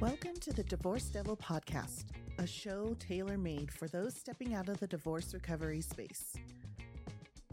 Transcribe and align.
Welcome 0.00 0.36
to 0.40 0.52
the 0.54 0.62
Divorce 0.62 1.04
Devil 1.10 1.36
Podcast, 1.36 2.04
a 2.38 2.46
show 2.46 2.96
tailor 2.98 3.36
made 3.36 3.70
for 3.70 3.86
those 3.86 4.14
stepping 4.14 4.54
out 4.54 4.70
of 4.70 4.80
the 4.80 4.86
divorce 4.86 5.34
recovery 5.34 5.82
space. 5.82 6.36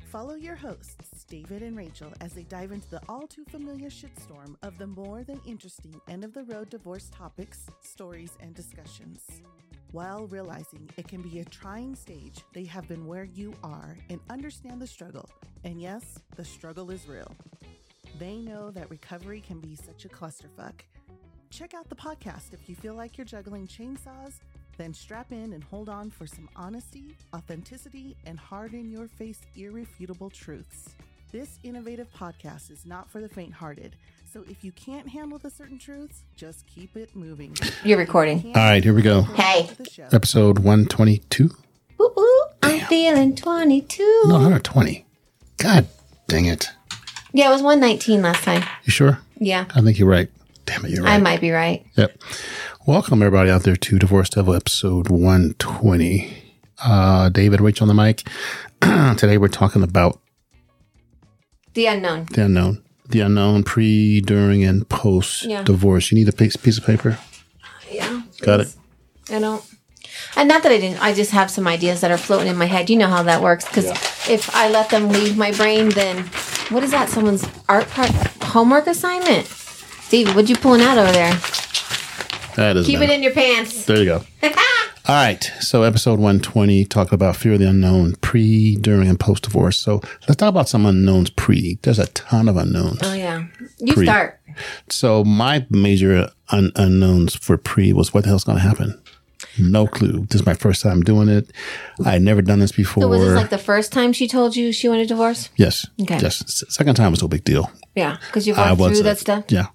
Follow 0.05 0.35
your 0.35 0.55
hosts, 0.55 1.25
David 1.25 1.61
and 1.61 1.75
Rachel, 1.75 2.13
as 2.21 2.31
they 2.31 2.43
dive 2.43 2.71
into 2.71 2.89
the 2.89 3.01
all 3.09 3.27
too 3.27 3.43
familiar 3.49 3.89
shitstorm 3.89 4.55
of 4.63 4.77
the 4.77 4.87
more 4.87 5.25
than 5.25 5.41
interesting 5.45 5.99
end 6.07 6.23
of 6.23 6.33
the 6.33 6.45
road 6.45 6.69
divorce 6.69 7.11
topics, 7.13 7.65
stories, 7.81 8.37
and 8.39 8.55
discussions. 8.55 9.25
While 9.91 10.27
realizing 10.27 10.89
it 10.95 11.09
can 11.09 11.21
be 11.21 11.39
a 11.39 11.45
trying 11.45 11.95
stage, 11.95 12.45
they 12.53 12.63
have 12.63 12.87
been 12.87 13.05
where 13.05 13.25
you 13.25 13.55
are 13.61 13.97
and 14.09 14.21
understand 14.29 14.81
the 14.81 14.87
struggle. 14.87 15.29
And 15.65 15.81
yes, 15.81 16.17
the 16.37 16.45
struggle 16.45 16.91
is 16.91 17.09
real. 17.09 17.35
They 18.17 18.37
know 18.37 18.71
that 18.71 18.89
recovery 18.89 19.41
can 19.41 19.59
be 19.59 19.75
such 19.75 20.05
a 20.05 20.09
clusterfuck. 20.09 20.79
Check 21.49 21.73
out 21.73 21.89
the 21.89 21.95
podcast 21.95 22.53
if 22.53 22.67
you 22.67 22.75
feel 22.75 22.93
like 22.93 23.17
you're 23.17 23.25
juggling 23.25 23.67
chainsaws, 23.67 24.33
then 24.77 24.93
strap 24.93 25.31
in 25.31 25.53
and 25.53 25.63
hold 25.63 25.89
on 25.89 26.09
for 26.09 26.27
some 26.27 26.49
honesty, 26.55 27.15
authenticity, 27.33 28.15
and 28.25 28.37
hard 28.37 28.73
in 28.73 28.91
your 28.91 29.07
face, 29.07 29.39
irrefutable 29.55 30.29
truths. 30.29 30.89
This 31.31 31.59
innovative 31.63 32.07
podcast 32.13 32.69
is 32.69 32.85
not 32.85 33.09
for 33.09 33.21
the 33.21 33.29
faint 33.29 33.53
hearted, 33.53 33.95
so 34.31 34.43
if 34.49 34.63
you 34.63 34.71
can't 34.73 35.07
handle 35.07 35.39
the 35.39 35.49
certain 35.49 35.79
truths, 35.79 36.23
just 36.35 36.67
keep 36.67 36.95
it 36.95 37.15
moving. 37.15 37.55
You're 37.83 37.97
recording. 37.97 38.45
All 38.47 38.53
right, 38.53 38.83
here 38.83 38.93
we 38.93 39.01
go. 39.01 39.23
Hey. 39.23 39.69
Episode 40.11 40.59
122? 40.59 41.49
Ooh, 41.99 42.03
ooh, 42.03 42.45
I'm 42.61 42.81
feeling 42.81 43.35
22. 43.35 44.03
No, 44.27 44.33
120. 44.35 45.05
God 45.57 45.87
dang 46.27 46.45
it. 46.45 46.69
Yeah, 47.33 47.47
it 47.49 47.51
was 47.51 47.61
119 47.63 48.21
last 48.21 48.43
time. 48.43 48.63
You 48.83 48.91
sure? 48.91 49.19
Yeah. 49.39 49.65
I 49.73 49.81
think 49.81 49.97
you're 49.97 50.07
right. 50.09 50.29
Damn 50.67 50.85
it, 50.85 50.91
you're 50.91 51.03
right. 51.03 51.13
I 51.13 51.17
might 51.17 51.41
be 51.41 51.51
right. 51.51 51.85
Yep. 51.95 52.21
Welcome, 52.85 53.21
everybody 53.23 53.49
out 53.49 53.63
there 53.63 53.75
to 53.77 53.99
Divorce 53.99 54.29
Devil 54.29 54.53
episode 54.53 55.09
120. 55.09 56.43
Uh, 56.83 57.29
David, 57.29 57.61
Rachel 57.61 57.89
on 57.89 57.95
the 57.95 58.03
mic. 58.03 58.27
Today 59.17 59.37
we're 59.37 59.47
talking 59.47 59.81
about 59.81 60.19
The 61.73 61.85
unknown. 61.87 62.25
the 62.31 62.43
unknown. 62.43 62.83
The 63.09 63.21
unknown 63.21 63.63
pre, 63.63 64.19
during, 64.21 64.63
and 64.65 64.87
post 64.89 65.45
Yeah. 65.45 65.63
divorce. 65.63 66.11
You 66.11 66.17
need 66.17 66.27
a 66.27 66.33
piece, 66.33 66.57
piece 66.57 66.77
of 66.77 66.85
paper? 66.85 67.17
Yeah. 67.89 68.21
Got 68.41 68.59
it. 68.59 68.75
I 69.31 69.39
don't. 69.39 69.63
And 70.35 70.49
not 70.49 70.63
that 70.63 70.71
I 70.73 70.77
didn't. 70.79 71.01
I 71.01 71.13
just 71.13 71.31
have 71.31 71.49
some 71.49 71.65
ideas 71.67 72.01
that 72.01 72.11
are 72.11 72.17
floating 72.17 72.47
in 72.47 72.57
my 72.57 72.65
head. 72.65 72.89
You 72.89 72.97
know 72.97 73.07
how 73.07 73.23
that 73.23 73.41
works. 73.41 73.65
Because 73.65 73.85
if 74.29 74.53
I 74.53 74.69
let 74.69 74.89
them 74.89 75.07
leave 75.09 75.37
my 75.37 75.51
brain, 75.53 75.89
then 75.89 76.25
what 76.69 76.83
is 76.83 76.91
that? 76.91 77.07
Someone's 77.09 77.47
art 77.69 77.87
part 77.89 78.09
homework 78.43 78.87
assignment. 78.87 79.47
David, 80.09 80.35
what 80.35 80.49
you 80.49 80.55
pulling 80.55 80.81
out 80.81 80.97
over 80.97 81.11
there? 81.11 81.33
That 82.55 82.75
is 82.77 82.85
Keep 82.87 83.01
it 83.01 83.09
in 83.09 83.21
your 83.21 83.33
pants. 83.33 83.85
There 83.85 83.97
you 83.97 84.05
go. 84.05 84.23
All 84.43 85.15
right. 85.15 85.43
So, 85.59 85.83
episode 85.83 86.19
120, 86.19 86.85
talk 86.85 87.11
about 87.11 87.35
fear 87.35 87.53
of 87.53 87.59
the 87.59 87.69
unknown 87.69 88.15
pre, 88.21 88.75
during, 88.77 89.07
and 89.07 89.19
post 89.19 89.43
divorce. 89.43 89.77
So, 89.77 90.01
let's 90.27 90.37
talk 90.37 90.49
about 90.49 90.67
some 90.69 90.85
unknowns 90.85 91.29
pre. 91.29 91.77
There's 91.83 91.99
a 91.99 92.07
ton 92.07 92.49
of 92.49 92.57
unknowns. 92.57 92.99
Oh 93.03 93.13
yeah. 93.13 93.45
You 93.79 93.93
Pre. 93.93 94.05
start. 94.05 94.39
So, 94.89 95.23
my 95.23 95.65
major 95.69 96.29
un- 96.49 96.71
unknowns 96.75 97.35
for 97.35 97.57
pre 97.57 97.93
was 97.93 98.13
what 98.13 98.23
the 98.23 98.29
hell's 98.29 98.43
going 98.43 98.57
to 98.57 98.63
happen? 98.63 98.99
No 99.59 99.87
clue. 99.87 100.25
This 100.25 100.41
is 100.41 100.45
my 100.45 100.53
first 100.53 100.81
time 100.81 101.01
doing 101.01 101.29
it. 101.29 101.51
I 102.03 102.11
had 102.13 102.21
never 102.21 102.41
done 102.41 102.59
this 102.59 102.71
before. 102.71 103.03
So 103.03 103.07
was 103.07 103.21
this 103.21 103.35
like 103.35 103.49
the 103.49 103.57
first 103.57 103.91
time 103.91 104.13
she 104.13 104.27
told 104.27 104.55
you 104.55 104.71
she 104.71 104.87
wanted 104.89 105.03
a 105.03 105.07
divorce? 105.07 105.49
yes. 105.57 105.85
Okay. 106.01 106.19
Yes. 106.19 106.63
Second 106.69 106.95
time 106.95 107.11
was 107.11 107.21
no 107.21 107.27
big 107.27 107.43
deal. 107.43 107.71
Yeah, 107.95 108.17
because 108.27 108.47
you've 108.47 108.57
worked 108.57 108.95
through 108.95 109.03
that 109.03 109.19
stuff. 109.19 109.45
Yeah. 109.49 109.67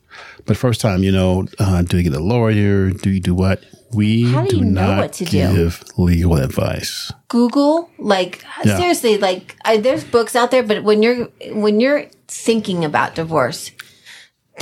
But 0.46 0.56
first 0.56 0.80
time, 0.80 1.02
you 1.02 1.12
know, 1.12 1.46
uh, 1.58 1.82
do 1.82 1.96
you 1.98 2.02
get 2.02 2.14
a 2.14 2.20
lawyer? 2.22 2.90
Do 2.90 3.10
you 3.10 3.20
do 3.20 3.34
what? 3.34 3.62
We 3.94 4.32
How 4.32 4.46
do 4.46 4.56
you 4.58 4.64
know 4.64 4.86
not 4.86 4.98
what 4.98 5.12
to 5.14 5.24
do? 5.24 5.30
give 5.54 5.84
legal 5.98 6.36
advice. 6.36 7.12
Google, 7.28 7.90
like 7.98 8.42
Yeah. 8.64 8.76
seriously, 8.78 9.18
like 9.18 9.56
I, 9.64 9.76
there's 9.76 10.02
books 10.04 10.34
out 10.34 10.50
there, 10.50 10.62
but 10.62 10.82
when 10.82 11.02
you're 11.02 11.26
when 11.52 11.78
you're 11.80 12.06
thinking 12.26 12.84
about 12.84 13.14
divorce, 13.14 13.70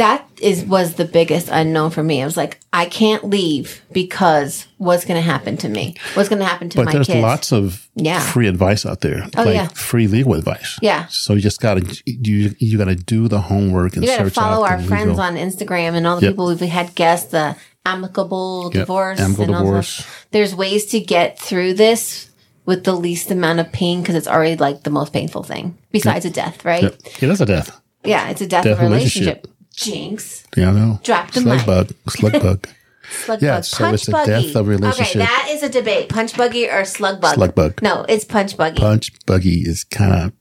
that 0.01 0.27
is 0.41 0.65
was 0.65 0.95
the 0.95 1.05
biggest 1.05 1.49
unknown 1.53 1.91
for 1.91 2.03
me. 2.03 2.23
I 2.23 2.25
was 2.25 2.37
like, 2.37 2.59
I 2.73 2.87
can't 2.87 3.25
leave 3.25 3.83
because 3.93 4.67
what's 4.79 5.05
going 5.05 5.17
to 5.23 5.23
happen 5.35 5.57
to 5.59 5.69
me? 5.69 5.95
What's 6.15 6.29
going 6.29 6.39
to 6.41 6.45
happen 6.45 6.69
to 6.71 6.77
But 6.79 6.87
my 6.87 6.93
there's 6.93 7.07
kids? 7.07 7.23
lots 7.23 7.53
of 7.53 7.89
Yeah. 7.95 8.21
free 8.21 8.47
advice 8.49 8.85
out 8.87 9.01
there, 9.03 9.27
Oh, 9.37 9.45
like 9.45 9.55
yeah. 9.55 9.69
free 9.69 10.07
legal 10.07 10.35
advice. 10.35 10.79
Yeah. 10.83 11.07
So 11.11 11.35
you 11.35 11.41
just 11.41 11.61
gotta 11.61 11.83
you 12.07 12.55
you 12.59 12.79
gotta 12.79 12.97
do 12.97 13.29
the 13.29 13.41
homework 13.41 13.95
and 13.97 14.03
you 14.05 14.09
got 14.11 14.19
to 14.19 14.25
search 14.25 14.35
follow 14.35 14.65
our 14.67 14.81
friends 14.83 15.09
legal- 15.19 15.21
on 15.23 15.37
Instagram 15.37 15.93
and 15.95 16.07
all 16.07 16.17
the 16.17 16.27
Yep. 16.27 16.33
people 16.33 16.47
we've 16.49 16.61
had 16.61 16.95
guests, 16.95 17.31
the 17.31 17.57
amicable 17.85 18.71
Yep. 18.73 18.73
divorce, 18.73 19.21
Amicable 19.21 19.45
and 19.45 19.55
all 19.55 19.65
divorce. 19.65 20.05
There's 20.31 20.55
ways 20.55 20.87
to 20.87 21.01
get 21.01 21.39
through 21.39 21.75
this 21.75 22.31
with 22.67 22.85
the 22.85 22.95
least 22.95 23.31
amount 23.31 23.59
of 23.61 23.71
pain 23.73 24.01
because 24.01 24.15
it's 24.15 24.29
already 24.29 24.57
like 24.57 24.83
the 24.85 24.91
most 24.91 25.13
painful 25.13 25.43
thing 25.43 25.77
besides 25.93 26.25
a 26.25 26.31
death, 26.31 26.65
right? 26.65 26.83
Yep. 26.85 26.95
Yeah, 27.21 27.29
that's 27.29 27.41
a 27.41 27.47
death. 27.47 27.81
Yeah, 28.05 28.31
it's 28.31 28.41
a 28.41 28.47
death, 28.47 28.65
Death 28.65 28.79
of 28.79 28.81
a 28.81 28.85
relationship. 28.85 29.21
relationship. 29.45 29.47
Jinx. 29.75 30.45
Yeah, 30.57 30.71
I 30.71 30.73
know. 30.73 31.01
Drop 31.03 31.31
the 31.31 31.41
slug 31.41 31.59
mic. 31.59 31.67
bug. 31.67 31.93
Slug 32.09 32.33
bug. 32.33 32.69
Slug 33.25 33.43
Yeah, 33.43 33.57
bug. 33.57 33.65
so 33.65 33.79
punch 33.79 33.95
it's 33.95 34.07
the 34.07 34.13
buggy. 34.13 34.31
death 34.31 34.57
of 34.57 34.69
relationship. 34.69 35.17
Okay, 35.17 35.19
that 35.19 35.49
is 35.51 35.63
a 35.65 35.69
debate. 35.69 36.09
Punch 36.11 36.37
buggy 36.37 36.69
or 36.71 36.85
slug 36.85 37.21
bug? 37.21 37.35
Slug 37.35 37.55
bug. 37.57 37.83
No, 37.83 38.05
it's 38.09 38.25
punch 38.25 38.57
buggy. 38.57 38.79
Punch 38.81 39.13
buggy 39.27 39.63
is 39.63 39.83
kind 39.85 40.13
of 40.13 40.33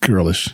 girlish. 0.00 0.48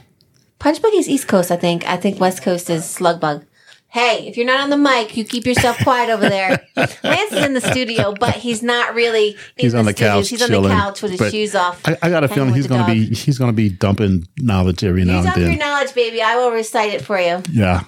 punch 0.58 0.82
buggy 0.82 0.98
is 0.98 1.08
East 1.08 1.26
Coast, 1.28 1.50
I 1.50 1.56
think. 1.56 1.86
I 1.88 1.96
think 1.96 2.20
West 2.20 2.42
Coast 2.42 2.68
is 2.68 2.84
slug 2.84 3.18
bug. 3.20 3.44
Hey, 3.88 4.26
if 4.26 4.36
you're 4.36 4.46
not 4.46 4.60
on 4.60 4.70
the 4.70 4.76
mic, 4.76 5.16
you 5.16 5.24
keep 5.24 5.46
yourself 5.46 5.78
quiet 5.78 6.10
over 6.10 6.28
there. 6.28 6.66
Lance 6.76 7.32
is 7.32 7.44
in 7.44 7.54
the 7.54 7.60
studio, 7.60 8.12
but 8.18 8.34
he's 8.34 8.62
not 8.62 8.94
really. 8.94 9.36
He's 9.56 9.74
on 9.74 9.84
the 9.86 9.94
couch 9.94 10.28
He's 10.28 10.42
on 10.42 10.50
the 10.50 10.68
couch 10.68 11.02
with 11.02 11.18
his 11.18 11.30
shoes 11.30 11.54
off. 11.54 11.80
I, 11.86 11.96
I 12.02 12.10
got 12.10 12.24
a 12.24 12.28
feeling 12.28 12.52
he's 12.52 12.66
gonna 12.66 12.92
be 12.92 13.06
he's 13.06 13.38
gonna 13.38 13.52
be 13.52 13.70
dumping 13.70 14.26
knowledge 14.38 14.84
every 14.84 15.04
now 15.04 15.20
and 15.20 15.28
up 15.28 15.36
your 15.36 15.48
then. 15.48 15.58
knowledge, 15.58 15.94
baby. 15.94 16.20
I 16.20 16.36
will 16.36 16.50
recite 16.50 16.92
it 16.92 17.02
for 17.02 17.18
you. 17.18 17.42
Yeah. 17.50 17.84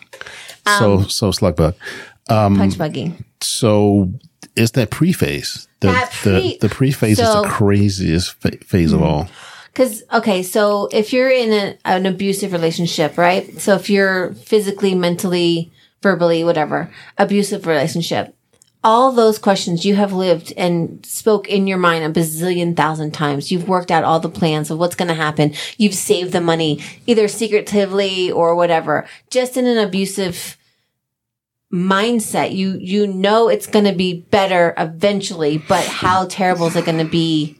So 0.79 0.99
um, 0.99 1.09
so 1.09 1.31
slug 1.31 1.57
bug. 1.57 1.75
Um, 2.31 2.57
Punch 2.57 2.79
buggy. 2.79 3.15
So 3.41 4.13
it's 4.57 4.73
that 4.73 4.91
preface. 4.91 5.69
The, 5.81 5.89
That 5.89 6.11
pre- 6.11 6.59
the 6.59 6.69
the 6.69 6.75
pre 6.75 6.91
phase 6.91 7.19
is 7.19 7.29
the 7.29 7.49
craziest 7.49 8.35
fa- 8.35 8.59
phase 8.65 8.93
of 8.93 9.01
mm-hmm. 9.01 9.09
all. 9.09 9.29
Because 9.73 10.03
okay, 10.13 10.43
so 10.43 10.89
if 10.91 11.13
you're 11.13 11.31
in 11.31 11.53
a, 11.53 11.79
an 11.85 12.07
abusive 12.07 12.53
relationship, 12.53 13.17
right? 13.17 13.61
So 13.61 13.75
if 13.75 13.89
you're 13.89 14.33
physically, 14.35 14.95
mentally, 14.95 15.71
verbally, 16.03 16.45
whatever, 16.45 16.91
abusive 17.17 17.67
relationship, 17.67 18.35
all 18.85 19.11
those 19.13 19.39
questions 19.39 19.85
you 19.85 19.97
have 19.97 20.13
lived 20.13 20.53
and 20.57 21.05
spoke 21.05 21.49
in 21.49 21.67
your 21.67 21.79
mind 21.79 22.05
a 22.05 22.21
bazillion 22.21 22.77
thousand 22.77 23.13
times. 23.13 23.51
You've 23.51 23.69
worked 23.69 23.91
out 23.91 24.05
all 24.05 24.21
the 24.21 24.29
plans 24.29 24.71
of 24.71 24.79
what's 24.79 24.95
going 24.95 25.09
to 25.09 25.15
happen. 25.15 25.53
You've 25.77 25.95
saved 25.95 26.33
the 26.33 26.41
money 26.41 26.83
either 27.07 27.29
secretively 27.29 28.31
or 28.31 28.55
whatever. 28.55 29.07
Just 29.31 29.57
in 29.57 29.67
an 29.67 29.79
abusive 29.79 30.57
mindset, 31.73 32.55
you 32.55 32.79
you 32.81 33.07
know 33.07 33.49
it's 33.49 33.67
going 33.67 33.85
to 33.85 33.93
be 33.93 34.21
better 34.31 34.75
eventually, 34.79 35.59
but 35.59 35.85
how 35.85 36.27
terrible 36.27 36.69
is 36.69 36.77
it 36.77 36.85
going 36.85 37.05
to 37.05 37.11
be 37.11 37.59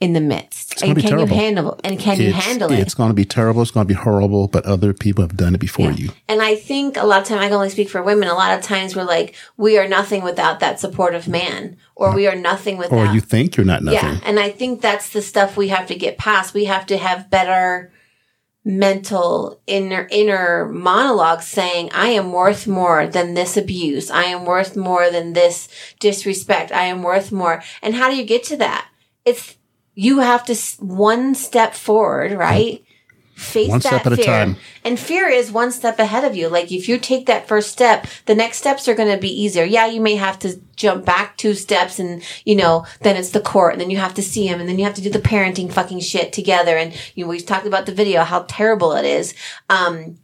in 0.00 0.12
the 0.12 0.20
midst? 0.20 0.82
And 0.82 0.94
can 0.96 1.10
terrible. 1.10 1.28
you 1.28 1.34
handle 1.34 1.80
and 1.82 1.98
can 1.98 2.20
you 2.20 2.32
handle 2.32 2.70
it? 2.70 2.80
it's 2.80 2.94
going 2.94 3.08
to 3.08 3.14
be 3.14 3.24
terrible. 3.24 3.62
It's 3.62 3.70
going 3.70 3.86
to 3.86 3.94
be 3.94 3.98
horrible, 3.98 4.48
but 4.48 4.64
other 4.66 4.92
people 4.92 5.22
have 5.22 5.36
done 5.36 5.54
it 5.54 5.60
before 5.60 5.90
you. 5.90 6.10
And 6.28 6.42
I 6.42 6.54
think 6.54 6.96
a 6.96 7.04
lot 7.04 7.22
of 7.22 7.28
time, 7.28 7.38
I 7.38 7.46
can 7.46 7.54
only 7.54 7.70
speak 7.70 7.88
for 7.88 8.02
women. 8.02 8.28
A 8.28 8.34
lot 8.34 8.56
of 8.56 8.62
times 8.62 8.94
we're 8.94 9.04
like, 9.04 9.34
we 9.56 9.78
are 9.78 9.88
nothing 9.88 10.22
without 10.22 10.60
that 10.60 10.80
supportive 10.80 11.28
man, 11.28 11.76
or 11.94 12.14
we 12.14 12.26
are 12.26 12.36
nothing 12.36 12.76
without. 12.76 13.10
Or 13.10 13.14
you 13.14 13.20
think 13.20 13.56
you're 13.56 13.66
not 13.66 13.82
nothing. 13.82 14.14
yeah. 14.14 14.20
And 14.24 14.38
I 14.38 14.50
think 14.50 14.80
that's 14.80 15.10
the 15.10 15.22
stuff 15.22 15.56
we 15.56 15.68
have 15.68 15.86
to 15.86 15.94
get 15.94 16.18
past. 16.18 16.52
We 16.52 16.66
have 16.66 16.86
to 16.86 16.98
have 16.98 17.30
better 17.30 17.92
mental 18.66 19.60
inner 19.68 20.08
inner 20.10 20.66
monologues 20.66 21.46
saying 21.46 21.88
i 21.92 22.08
am 22.08 22.32
worth 22.32 22.66
more 22.66 23.06
than 23.06 23.34
this 23.34 23.56
abuse 23.56 24.10
i 24.10 24.24
am 24.24 24.44
worth 24.44 24.76
more 24.76 25.08
than 25.08 25.34
this 25.34 25.68
disrespect 26.00 26.72
i 26.72 26.82
am 26.82 27.00
worth 27.04 27.30
more 27.30 27.62
and 27.80 27.94
how 27.94 28.10
do 28.10 28.16
you 28.16 28.24
get 28.24 28.42
to 28.42 28.56
that 28.56 28.88
it's 29.24 29.56
you 29.96 30.20
have 30.20 30.44
to 30.44 30.52
s- 30.52 30.76
one 30.78 31.34
step 31.34 31.74
forward 31.74 32.30
right? 32.32 32.82
Face 33.34 33.68
One 33.68 33.80
that 33.80 33.88
step 33.88 34.06
at 34.06 34.12
a 34.14 34.16
fear. 34.16 34.24
time. 34.24 34.56
and 34.82 34.98
fear 34.98 35.28
is 35.28 35.52
one 35.52 35.70
step 35.70 35.98
ahead 35.98 36.24
of 36.24 36.34
you. 36.34 36.48
Like 36.48 36.72
if 36.72 36.88
you 36.88 36.96
take 36.96 37.26
that 37.26 37.46
first 37.46 37.70
step 37.70 38.06
the 38.24 38.34
next 38.34 38.56
steps 38.58 38.88
are 38.88 38.94
going 38.94 39.14
to 39.14 39.20
be 39.20 39.28
easier. 39.42 39.62
Yeah 39.64 39.86
you 39.86 40.00
may 40.00 40.14
have 40.16 40.38
to 40.38 40.58
jump 40.74 41.04
back 41.04 41.36
two 41.36 41.52
steps 41.52 41.98
and 41.98 42.22
you 42.46 42.54
know 42.56 42.86
then 43.02 43.14
it's 43.16 43.30
the 43.32 43.40
court 43.52 43.72
and 43.74 43.80
then 43.80 43.90
you 43.90 43.98
have 43.98 44.14
to 44.14 44.22
see 44.22 44.46
him 44.46 44.58
and 44.58 44.66
then 44.68 44.78
you 44.78 44.84
have 44.86 44.94
to 44.94 45.02
do 45.02 45.10
the 45.10 45.18
parenting 45.18 45.70
fucking 45.70 46.00
shit 46.00 46.32
together. 46.32 46.78
And 46.78 46.94
you 47.14 47.24
know 47.24 47.28
we've 47.30 47.44
talked 47.44 47.66
about 47.66 47.84
the 47.84 47.92
video 47.92 48.22
how 48.24 48.46
terrible 48.48 48.92
it 48.92 49.04
is. 49.04 49.34
Um 49.68 50.16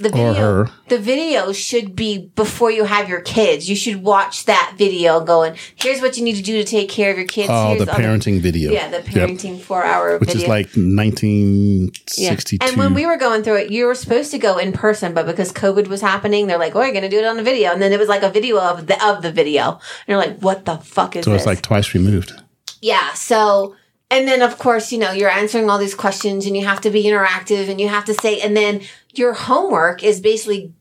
the 0.00 0.08
Or 0.08 0.32
video, 0.32 0.34
her. 0.34 0.70
the 0.88 0.98
video 0.98 1.52
should 1.52 1.94
be 1.96 2.30
before 2.34 2.70
you 2.70 2.84
have 2.84 3.08
your 3.08 3.20
kids. 3.20 3.68
You 3.68 3.76
should 3.76 4.02
watch 4.02 4.44
that 4.46 4.74
video 4.76 5.20
going, 5.20 5.56
here's 5.76 6.00
what 6.00 6.16
you 6.16 6.24
need 6.24 6.36
to 6.36 6.42
do 6.42 6.56
to 6.58 6.64
take 6.64 6.88
care 6.88 7.10
of 7.10 7.16
your 7.16 7.26
kids. 7.26 7.48
Oh, 7.50 7.74
here's 7.74 7.84
the 7.86 7.92
parenting 7.92 8.40
video. 8.40 8.72
Yeah, 8.72 8.88
the 8.88 8.96
Yep. 8.98 9.04
parenting 9.06 9.60
four 9.60 9.84
hour 9.84 10.18
Which 10.18 10.28
video. 10.30 10.42
is 10.42 10.48
like 10.48 10.66
Yeah. 10.76 10.82
1962. 10.84 12.58
And 12.66 12.76
when 12.76 12.94
we 12.94 13.06
were 13.06 13.16
going 13.16 13.42
through 13.42 13.56
it, 13.56 13.70
you 13.70 13.86
were 13.86 13.94
supposed 13.94 14.30
to 14.32 14.38
go 14.38 14.58
in 14.58 14.72
person, 14.72 15.14
but 15.14 15.26
because 15.26 15.52
COVID 15.52 15.88
was 15.88 16.00
happening, 16.00 16.46
they're 16.46 16.58
like, 16.58 16.74
"Oh, 16.74 16.82
you're 16.82 16.92
going 16.92 17.02
to 17.02 17.08
do 17.08 17.18
it 17.18 17.24
on 17.24 17.38
a 17.38 17.42
video." 17.42 17.72
And 17.72 17.80
then 17.82 17.92
it 17.92 17.98
was 17.98 18.08
like 18.08 18.22
a 18.22 18.30
video 18.30 18.58
of 18.58 18.86
the 18.86 19.04
of 19.04 19.22
the 19.22 19.32
video, 19.32 19.72
and 19.72 19.80
you're 20.08 20.18
like, 20.18 20.38
"What 20.40 20.64
the 20.64 20.76
fuck 20.78 21.16
is 21.16 21.24
so 21.24 21.30
this?" 21.32 21.42
it's 21.42 21.46
like 21.46 21.62
twice 21.62 21.94
removed. 21.94 22.32
yeah. 22.80 23.12
So, 23.14 23.74
and 24.10 24.26
then 24.26 24.42
of 24.42 24.58
course, 24.58 24.92
you 24.92 24.98
know, 24.98 25.12
you're 25.12 25.30
answering 25.30 25.70
all 25.70 25.78
these 25.78 25.94
questions, 25.94 26.46
and 26.46 26.56
you 26.56 26.64
have 26.64 26.80
to 26.82 26.90
be 26.90 27.04
interactive, 27.04 27.68
and 27.68 27.80
you 27.80 27.88
have 27.88 28.04
to 28.06 28.14
say, 28.14 28.40
and 28.40 28.56
then 28.56 28.82
your 29.14 29.32
homework 29.32 30.02
is 30.02 30.20
basically 30.20 30.72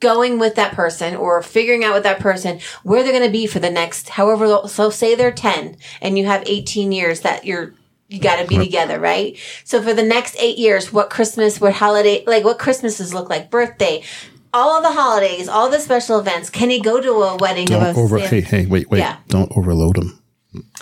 going 0.00 0.38
with 0.38 0.54
that 0.54 0.74
person 0.74 1.16
or 1.16 1.42
figuring 1.42 1.82
out 1.84 1.94
with 1.94 2.04
that 2.04 2.20
person 2.20 2.60
where 2.84 3.02
they're 3.02 3.12
going 3.12 3.24
to 3.24 3.32
be 3.32 3.46
for 3.46 3.58
the 3.58 3.70
next 3.70 4.10
however 4.10 4.68
so 4.68 4.90
say 4.90 5.16
they're 5.16 5.32
10 5.32 5.76
and 6.00 6.16
you 6.16 6.24
have 6.24 6.42
18 6.46 6.92
years 6.92 7.22
that 7.22 7.44
you're 7.44 7.74
you 8.06 8.20
got 8.20 8.40
to 8.40 8.46
be 8.46 8.56
together 8.56 9.00
right 9.00 9.36
so 9.64 9.82
for 9.82 9.92
the 9.92 10.02
next 10.04 10.36
8 10.38 10.56
years 10.56 10.92
what 10.92 11.10
christmas 11.10 11.60
what 11.60 11.74
holiday 11.74 12.22
like 12.28 12.44
what 12.44 12.60
christmases 12.60 13.12
look 13.12 13.28
like 13.28 13.50
birthday 13.50 14.02
all 14.52 14.76
of 14.76 14.82
the 14.82 14.92
holidays 14.92 15.48
all 15.48 15.68
the 15.68 15.80
special 15.80 16.18
events 16.18 16.48
can 16.48 16.70
he 16.70 16.80
go 16.80 17.00
to 17.00 17.10
a 17.10 17.36
wedding 17.36 17.66
Don't 17.66 17.82
of 17.82 17.96
a 17.96 18.00
over. 18.00 18.18
Hey, 18.18 18.40
hey, 18.40 18.66
wait, 18.66 18.90
wait. 18.90 18.98
Yeah. 18.98 19.18
Don't 19.28 19.52
overload 19.56 19.96
them. 19.96 20.17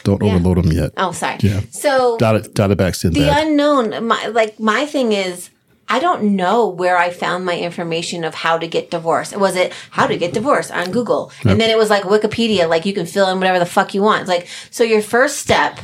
Don't 0.04 0.22
overload 0.22 0.58
them 0.58 0.72
yet. 0.72 0.92
oh 0.96 1.12
sorry 1.12 1.38
Yeah. 1.40 1.60
so 1.70 2.16
Dial 2.18 2.36
it, 2.36 2.54
dial 2.54 2.70
it 2.72 2.76
back, 2.78 2.94
Sinbad. 2.94 3.22
the 3.22 3.40
unknown 3.40 4.06
my 4.06 4.26
like 4.26 4.58
my 4.60 4.86
thing 4.86 5.12
is 5.12 5.50
I 5.88 6.00
don't 6.00 6.34
know 6.34 6.68
where 6.68 6.96
I 6.98 7.10
found 7.10 7.44
my 7.44 7.56
information 7.56 8.24
of 8.24 8.34
how 8.34 8.58
to 8.58 8.66
get 8.66 8.90
divorced. 8.90 9.36
Was 9.36 9.54
it 9.54 9.72
how 9.90 10.08
to 10.08 10.16
get 10.16 10.32
divorced 10.34 10.72
on 10.72 10.90
Google? 10.90 11.30
And 11.44 11.60
then 11.60 11.70
it 11.70 11.78
was 11.78 11.90
like 11.90 12.02
Wikipedia, 12.02 12.68
like 12.68 12.84
you 12.86 12.92
can 12.92 13.06
fill 13.06 13.28
in 13.28 13.38
whatever 13.38 13.60
the 13.60 13.66
fuck 13.66 13.94
you 13.94 14.02
want. 14.02 14.22
It's 14.22 14.28
like, 14.28 14.48
so 14.72 14.82
your 14.82 15.00
first 15.00 15.36
step 15.38 15.78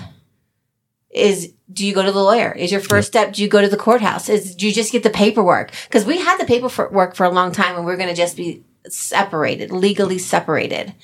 is 1.10 1.52
do 1.72 1.86
you 1.86 1.94
go 1.94 2.02
to 2.02 2.10
the 2.12 2.18
lawyer? 2.22 2.50
Is 2.52 2.72
your 2.72 2.80
first 2.80 3.06
step 3.08 3.32
do 3.34 3.42
you 3.42 3.48
go 3.48 3.60
to 3.60 3.68
the 3.68 3.76
courthouse? 3.76 4.28
Is 4.28 4.56
do 4.56 4.66
you 4.66 4.72
just 4.72 4.90
get 4.92 5.02
the 5.04 5.10
paperwork? 5.10 5.70
Because 5.84 6.04
we 6.04 6.18
had 6.18 6.36
the 6.38 6.46
paperwork 6.46 7.14
for 7.14 7.24
a 7.24 7.30
long 7.30 7.52
time 7.52 7.76
and 7.76 7.86
we 7.86 7.94
going 7.96 8.08
to 8.08 8.14
just 8.14 8.36
be 8.36 8.62
separated, 8.88 9.70
legally 9.70 10.18
separated. 10.18 10.94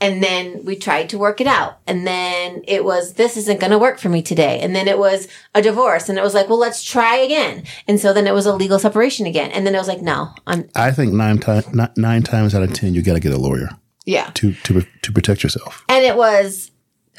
And 0.00 0.22
then 0.22 0.64
we 0.64 0.76
tried 0.76 1.08
to 1.10 1.18
work 1.18 1.40
it 1.40 1.46
out. 1.46 1.78
And 1.86 2.06
then 2.06 2.62
it 2.66 2.84
was, 2.84 3.14
this 3.14 3.36
isn't 3.36 3.60
going 3.60 3.70
to 3.70 3.78
work 3.78 3.98
for 3.98 4.08
me 4.08 4.22
today. 4.22 4.60
And 4.60 4.74
then 4.74 4.88
it 4.88 4.98
was 4.98 5.28
a 5.54 5.62
divorce. 5.62 6.08
And 6.08 6.18
it 6.18 6.22
was 6.22 6.34
like, 6.34 6.48
well, 6.48 6.58
let's 6.58 6.82
try 6.82 7.16
again. 7.16 7.64
And 7.86 8.00
so 8.00 8.12
then 8.12 8.26
it 8.26 8.34
was 8.34 8.46
a 8.46 8.54
legal 8.54 8.78
separation 8.78 9.26
again. 9.26 9.50
And 9.52 9.66
then 9.66 9.74
it 9.74 9.78
was 9.78 9.88
like, 9.88 10.02
no, 10.02 10.30
I'm, 10.46 10.68
I 10.74 10.90
think 10.90 11.12
nine, 11.12 11.38
ti- 11.38 11.70
ni- 11.72 11.94
nine 11.96 12.22
times 12.22 12.54
out 12.54 12.62
of 12.62 12.72
ten, 12.72 12.94
you 12.94 13.02
got 13.02 13.14
to 13.14 13.20
get 13.20 13.32
a 13.32 13.38
lawyer 13.38 13.70
yeah. 14.04 14.30
to 14.34 14.52
to 14.52 14.82
to 15.02 15.12
protect 15.12 15.42
yourself. 15.42 15.84
And 15.88 16.04
it 16.04 16.16
was 16.16 16.70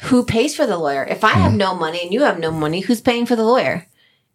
who 0.02 0.24
pays 0.24 0.54
for 0.54 0.66
the 0.66 0.76
lawyer? 0.76 1.04
If 1.04 1.24
I 1.24 1.30
have 1.30 1.52
mm. 1.52 1.56
no 1.56 1.74
money 1.74 2.00
and 2.02 2.12
you 2.12 2.22
have 2.22 2.38
no 2.38 2.50
money, 2.50 2.80
who's 2.80 3.00
paying 3.00 3.26
for 3.26 3.36
the 3.36 3.44
lawyer? 3.44 3.86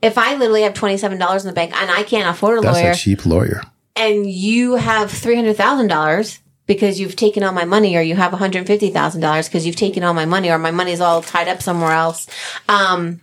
If 0.01 0.17
I 0.17 0.35
literally 0.35 0.61
have 0.61 0.73
$27 0.73 1.41
in 1.41 1.47
the 1.47 1.53
bank 1.53 1.75
and 1.75 1.89
I 1.89 2.03
can't 2.03 2.29
afford 2.29 2.59
a 2.59 2.61
That's 2.61 2.77
lawyer 2.77 2.91
a 2.91 2.95
cheap 2.95 3.25
lawyer. 3.25 3.63
And 3.97 4.29
you 4.29 4.75
have 4.75 5.09
$300,000 5.09 6.39
because 6.67 6.99
you've 6.99 7.15
taken 7.15 7.43
all 7.43 7.53
my 7.53 7.65
money 7.65 7.95
or 7.95 8.01
you 8.01 8.15
have 8.15 8.31
$150,000 8.31 9.45
because 9.45 9.65
you've 9.65 9.75
taken 9.75 10.03
all 10.03 10.13
my 10.13 10.25
money 10.25 10.49
or 10.49 10.59
my 10.59 10.71
money's 10.71 10.99
all 10.99 11.21
tied 11.21 11.47
up 11.47 11.61
somewhere 11.61 11.91
else, 11.91 12.27
um, 12.69 13.21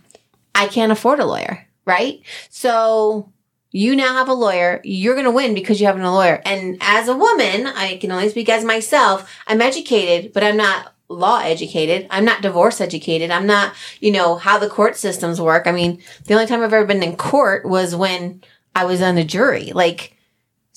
I 0.53 0.67
can't 0.67 0.91
afford 0.91 1.19
a 1.19 1.25
lawyer, 1.25 1.65
right? 1.85 2.21
So 2.49 3.31
you 3.71 3.95
now 3.95 4.13
have 4.13 4.29
a 4.29 4.33
lawyer. 4.33 4.81
You're 4.83 5.15
going 5.15 5.25
to 5.25 5.31
win 5.31 5.53
because 5.53 5.79
you 5.79 5.87
have 5.87 5.99
a 5.99 6.11
lawyer. 6.11 6.41
And 6.45 6.77
as 6.81 7.07
a 7.07 7.15
woman, 7.15 7.67
I 7.67 7.97
can 7.97 8.11
only 8.11 8.29
speak 8.29 8.49
as 8.49 8.63
myself. 8.63 9.31
I'm 9.47 9.61
educated, 9.61 10.33
but 10.33 10.43
I'm 10.43 10.57
not 10.57 10.93
law 11.07 11.39
educated. 11.39 12.07
I'm 12.09 12.25
not 12.25 12.41
divorce 12.41 12.81
educated. 12.81 13.31
I'm 13.31 13.45
not, 13.45 13.73
you 13.99 14.11
know, 14.11 14.37
how 14.37 14.57
the 14.57 14.69
court 14.69 14.95
systems 14.95 15.39
work. 15.39 15.67
I 15.67 15.71
mean, 15.71 16.01
the 16.25 16.33
only 16.33 16.47
time 16.47 16.63
I've 16.63 16.73
ever 16.73 16.85
been 16.85 17.03
in 17.03 17.15
court 17.15 17.65
was 17.65 17.95
when 17.95 18.41
I 18.75 18.85
was 18.85 19.01
on 19.01 19.15
the 19.15 19.23
jury. 19.23 19.71
Like, 19.73 20.14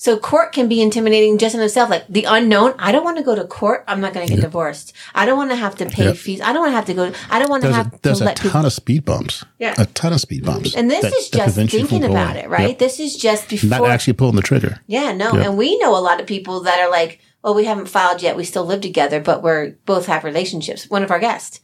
so 0.01 0.17
court 0.17 0.53
can 0.53 0.69
be 0.69 0.81
intimidating 0.81 1.37
just 1.37 1.55
in 1.55 1.59
itself. 1.61 1.89
Like 1.89 2.07
the 2.07 2.23
unknown. 2.23 2.73
I 2.79 2.93
don't 2.93 3.03
want 3.03 3.17
to 3.17 3.23
go 3.23 3.35
to 3.35 3.43
court. 3.43 3.83
I'm 3.85 3.99
not 3.99 4.13
going 4.13 4.25
to 4.25 4.33
get 4.33 4.39
divorced. 4.41 4.93
I 5.13 5.25
don't 5.25 5.35
want 5.37 5.49
to 5.49 5.57
have 5.57 5.75
to 5.75 5.87
pay 5.87 6.05
Yep. 6.05 6.15
fees. 6.15 6.39
I 6.39 6.53
don't 6.53 6.61
want 6.61 6.71
to 6.71 6.75
have 6.77 6.85
to 6.85 6.93
go. 6.93 7.11
I 7.29 7.37
don't 7.37 7.49
want 7.49 7.63
to 7.63 7.69
a, 7.69 7.73
have 7.73 8.01
there's 8.01 8.19
to 8.19 8.23
a 8.23 8.27
let 8.27 8.37
people. 8.37 8.51
ton 8.51 8.65
of 8.65 8.71
speed 8.71 9.03
bumps. 9.03 9.43
Yeah. 9.59 9.75
A 9.77 9.85
ton 9.87 10.13
of 10.13 10.21
speed 10.21 10.45
bumps. 10.45 10.73
And 10.73 10.89
this 10.89 11.01
that- 11.01 11.13
is 11.13 11.27
just 11.29 11.43
prevent 11.43 11.73
you 11.73 11.79
from 11.81 11.87
thinking 11.89 12.09
about 12.11 12.37
it, 12.37 12.47
right? 12.47 12.69
Yep. 12.69 12.79
This 12.79 13.01
is 13.01 13.17
just 13.17 13.49
before. 13.49 13.69
Not 13.69 13.89
actually 13.89 14.13
pulling 14.13 14.37
the 14.37 14.41
trigger. 14.41 14.79
Yeah, 14.87 15.11
no. 15.11 15.33
Yep. 15.33 15.45
And 15.45 15.57
we 15.57 15.77
know 15.79 15.97
a 15.97 15.99
lot 15.99 16.21
of 16.21 16.27
people 16.27 16.61
that 16.61 16.79
are 16.79 16.89
like, 16.89 17.19
well, 17.43 17.53
we 17.53 17.65
haven't 17.65 17.87
filed 17.89 18.21
yet. 18.21 18.37
We 18.37 18.45
still 18.45 18.63
live 18.65 18.79
together, 18.79 19.19
but 19.19 19.43
we're 19.43 19.71
both 19.85 20.05
have 20.05 20.23
relationships. 20.23 20.89
One 20.89 21.03
of 21.03 21.11
our 21.11 21.19
guests. 21.19 21.59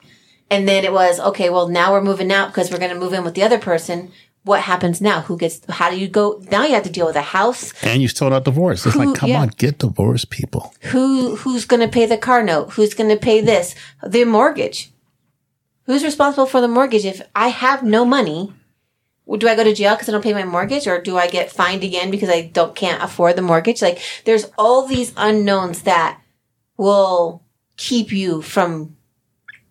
And 0.51 0.67
then 0.67 0.83
it 0.85 0.93
was, 0.93 1.19
okay, 1.19 1.49
well, 1.49 1.69
now 1.69 1.91
we're 1.91 2.03
moving 2.03 2.31
out 2.31 2.49
because 2.49 2.69
we're 2.69 2.77
going 2.79 2.93
to 2.93 2.99
move 2.99 3.13
in 3.13 3.23
with 3.23 3.33
the 3.33 3.41
other 3.43 3.57
person. 3.57 4.11
What 4.45 4.61
happens 4.61 5.01
now? 5.01 5.21
Who 5.21 5.37
gets, 5.37 5.61
how 5.69 5.89
do 5.89 5.99
you 5.99 6.07
go? 6.07 6.41
Now 6.51 6.63
you 6.65 6.73
have 6.75 6.83
to 6.83 6.89
deal 6.89 7.07
with 7.07 7.15
a 7.15 7.21
house. 7.21 7.73
And 7.83 8.01
you 8.01 8.07
still 8.07 8.29
not 8.29 8.45
divorced. 8.45 8.85
It's 8.85 8.95
Who- 8.95 9.05
like, 9.05 9.19
come 9.19 9.29
yeah. 9.29 9.41
on, 9.41 9.49
get 9.49 9.79
divorced, 9.79 10.29
people. 10.29 10.73
Who, 10.91 11.35
who's 11.35 11.65
going 11.65 11.81
to 11.81 11.87
pay 11.87 12.05
the 12.05 12.17
car 12.17 12.43
note? 12.43 12.71
Who's 12.73 12.93
going 12.93 13.09
to 13.09 13.17
pay 13.17 13.41
this? 13.41 13.75
The 14.05 14.23
mortgage. 14.23 14.91
Who's 15.87 16.03
responsible 16.03 16.45
for 16.45 16.61
the 16.61 16.67
mortgage? 16.67 17.05
If 17.05 17.21
I 17.35 17.49
have 17.49 17.83
no 17.83 18.05
money, 18.05 18.53
do 19.27 19.47
I 19.47 19.55
go 19.55 19.63
to 19.63 19.73
jail 19.73 19.95
because 19.95 20.07
I 20.09 20.11
don't 20.11 20.23
pay 20.23 20.33
my 20.33 20.43
mortgage 20.43 20.87
or 20.87 21.01
do 21.01 21.17
I 21.17 21.27
get 21.27 21.51
fined 21.51 21.83
again 21.83 22.11
because 22.11 22.29
I 22.29 22.41
don't 22.41 22.75
can't 22.75 23.03
afford 23.03 23.35
the 23.35 23.41
mortgage? 23.41 23.81
Like 23.81 23.99
there's 24.25 24.45
all 24.57 24.87
these 24.87 25.13
unknowns 25.17 25.83
that 25.83 26.21
will 26.77 27.43
keep 27.77 28.11
you 28.11 28.41
from 28.41 28.95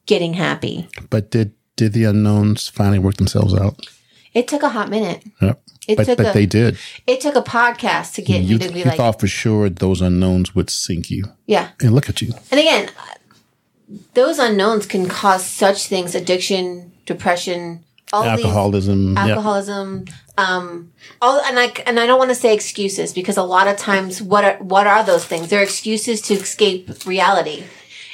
getting 0.06 0.34
happy. 0.34 0.88
But 1.10 1.30
did 1.30 1.52
did 1.76 1.92
the 1.92 2.04
unknowns 2.04 2.68
finally 2.68 2.98
work 2.98 3.16
themselves 3.16 3.54
out? 3.54 3.78
It 4.34 4.48
took 4.48 4.62
a 4.62 4.68
hot 4.70 4.90
minute. 4.90 5.24
Yep. 5.40 5.62
It 5.86 5.96
but 5.96 6.06
took 6.06 6.16
but 6.18 6.30
a- 6.30 6.32
they 6.32 6.46
did. 6.46 6.78
It 7.06 7.20
took 7.20 7.36
a 7.36 7.42
podcast 7.42 8.14
to 8.14 8.22
get 8.22 8.42
You, 8.42 8.58
to 8.58 8.72
be 8.72 8.80
you 8.80 8.84
like, 8.86 8.96
thought 8.96 9.20
for 9.20 9.26
sure 9.26 9.68
those 9.68 10.00
unknowns 10.00 10.54
would 10.54 10.70
sink 10.70 11.10
you. 11.10 11.24
yeah. 11.46 11.70
And 11.80 11.94
look 11.94 12.08
at 12.08 12.20
you. 12.22 12.32
And 12.50 12.58
again, 12.60 12.90
those 14.14 14.38
unknowns 14.38 14.86
can 14.86 15.08
cause 15.08 15.44
such 15.44 15.86
things: 15.86 16.14
addiction, 16.14 16.92
depression, 17.06 17.84
all 18.12 18.22
these 18.36 18.44
Alcoholism. 18.46 19.14
Yep. 19.16 19.28
alcoholism 19.28 20.04
um 20.36 20.92
all 21.22 21.40
and 21.42 21.58
i 21.60 21.66
and 21.86 22.00
i 22.00 22.06
don't 22.06 22.18
want 22.18 22.30
to 22.30 22.34
say 22.34 22.52
excuses 22.54 23.12
because 23.12 23.36
a 23.36 23.42
lot 23.42 23.68
of 23.68 23.76
times 23.76 24.20
what 24.20 24.44
are 24.44 24.56
what 24.56 24.84
are 24.86 25.04
those 25.04 25.24
things 25.24 25.48
they're 25.48 25.62
excuses 25.62 26.20
to 26.20 26.34
escape 26.34 26.88
reality 27.06 27.62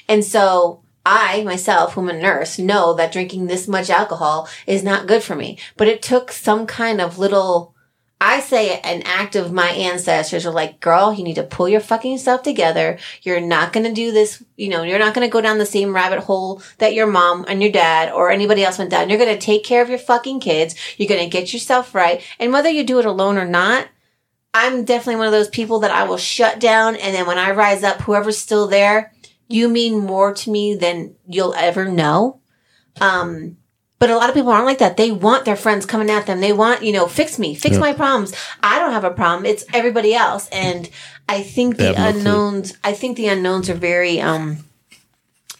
and 0.08 0.22
so 0.24 0.79
i 1.04 1.42
myself 1.44 1.94
whom 1.94 2.08
a 2.08 2.12
nurse 2.12 2.58
know 2.58 2.94
that 2.94 3.12
drinking 3.12 3.46
this 3.46 3.66
much 3.66 3.90
alcohol 3.90 4.48
is 4.66 4.82
not 4.82 5.06
good 5.06 5.22
for 5.22 5.34
me 5.34 5.58
but 5.76 5.88
it 5.88 6.02
took 6.02 6.32
some 6.32 6.66
kind 6.66 7.00
of 7.00 7.18
little 7.18 7.74
I 8.22 8.40
say 8.40 8.78
an 8.80 9.02
act 9.06 9.34
of 9.34 9.50
my 9.50 9.70
ancestors 9.70 10.44
are 10.44 10.52
like, 10.52 10.78
girl, 10.78 11.14
you 11.14 11.24
need 11.24 11.36
to 11.36 11.42
pull 11.42 11.70
your 11.70 11.80
fucking 11.80 12.18
stuff 12.18 12.42
together. 12.42 12.98
You're 13.22 13.40
not 13.40 13.72
going 13.72 13.86
to 13.86 13.92
do 13.94 14.12
this. 14.12 14.44
You 14.56 14.68
know, 14.68 14.82
you're 14.82 14.98
not 14.98 15.14
going 15.14 15.26
to 15.26 15.32
go 15.32 15.40
down 15.40 15.56
the 15.56 15.64
same 15.64 15.94
rabbit 15.94 16.20
hole 16.20 16.62
that 16.78 16.92
your 16.92 17.06
mom 17.06 17.46
and 17.48 17.62
your 17.62 17.72
dad 17.72 18.12
or 18.12 18.30
anybody 18.30 18.62
else 18.62 18.76
went 18.76 18.90
down. 18.90 19.08
You're 19.08 19.18
going 19.18 19.34
to 19.34 19.40
take 19.40 19.64
care 19.64 19.80
of 19.80 19.88
your 19.88 19.98
fucking 19.98 20.40
kids. 20.40 20.74
You're 20.98 21.08
going 21.08 21.24
to 21.24 21.30
get 21.30 21.54
yourself 21.54 21.94
right. 21.94 22.22
And 22.38 22.52
whether 22.52 22.68
you 22.68 22.84
do 22.84 22.98
it 22.98 23.06
alone 23.06 23.38
or 23.38 23.46
not, 23.46 23.88
I'm 24.52 24.84
definitely 24.84 25.16
one 25.16 25.26
of 25.26 25.32
those 25.32 25.48
people 25.48 25.78
that 25.80 25.90
I 25.90 26.04
will 26.04 26.18
shut 26.18 26.60
down. 26.60 26.96
And 26.96 27.14
then 27.14 27.26
when 27.26 27.38
I 27.38 27.52
rise 27.52 27.82
up, 27.82 28.02
whoever's 28.02 28.36
still 28.36 28.66
there, 28.66 29.14
you 29.50 29.68
mean 29.68 29.98
more 29.98 30.32
to 30.32 30.50
me 30.50 30.74
than 30.74 31.14
you'll 31.28 31.54
ever 31.54 31.84
know. 31.84 32.40
Um, 33.00 33.56
but 33.98 34.08
a 34.10 34.16
lot 34.16 34.28
of 34.30 34.34
people 34.34 34.50
aren't 34.50 34.64
like 34.66 34.78
that. 34.78 34.96
They 34.96 35.10
want 35.10 35.44
their 35.44 35.56
friends 35.56 35.84
coming 35.84 36.08
at 36.08 36.26
them. 36.26 36.40
They 36.40 36.52
want, 36.54 36.82
you 36.82 36.92
know, 36.92 37.06
fix 37.06 37.38
me, 37.38 37.54
fix 37.54 37.74
Yeah. 37.74 37.80
my 37.80 37.92
problems. 37.92 38.32
I 38.62 38.78
don't 38.78 38.92
have 38.92 39.04
a 39.04 39.10
problem. 39.10 39.44
It's 39.44 39.64
everybody 39.74 40.14
else. 40.14 40.48
And 40.50 40.88
I 41.28 41.42
think 41.42 41.76
the 41.76 41.94
unknowns, 41.94 42.72
I 42.82 42.92
think 42.94 43.16
the 43.16 43.28
unknowns 43.28 43.68
are 43.68 43.74
very, 43.74 44.20
um, 44.20 44.64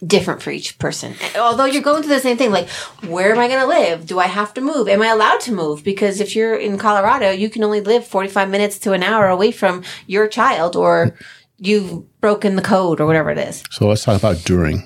different 0.06 0.40
for 0.40 0.50
each 0.50 0.78
person. 0.78 1.14
Although 1.38 1.66
you're 1.66 1.82
going 1.82 2.02
through 2.02 2.14
the 2.14 2.20
same 2.20 2.38
thing, 2.38 2.50
like, 2.50 2.68
where 3.06 3.32
am 3.32 3.38
I 3.38 3.48
going 3.48 3.60
to 3.60 3.66
live? 3.66 4.06
Do 4.06 4.18
I 4.18 4.28
have 4.28 4.54
to 4.54 4.62
move? 4.62 4.88
Am 4.88 5.02
I 5.02 5.08
allowed 5.08 5.40
to 5.40 5.52
move? 5.52 5.84
Because 5.84 6.20
if 6.20 6.34
you're 6.34 6.54
in 6.54 6.78
Colorado, 6.78 7.30
you 7.30 7.50
can 7.50 7.62
only 7.62 7.82
live 7.82 8.06
45 8.06 8.48
minutes 8.48 8.78
to 8.78 8.92
an 8.92 9.02
hour 9.02 9.28
away 9.28 9.50
from 9.52 9.82
your 10.06 10.26
child 10.26 10.74
or 10.74 11.14
you've 11.60 12.20
broken 12.20 12.56
the 12.56 12.62
code 12.62 13.00
or 13.00 13.06
whatever 13.06 13.30
it 13.30 13.38
is. 13.38 13.62
So 13.70 13.86
let's 13.86 14.02
talk 14.02 14.18
about 14.18 14.38
during 14.44 14.82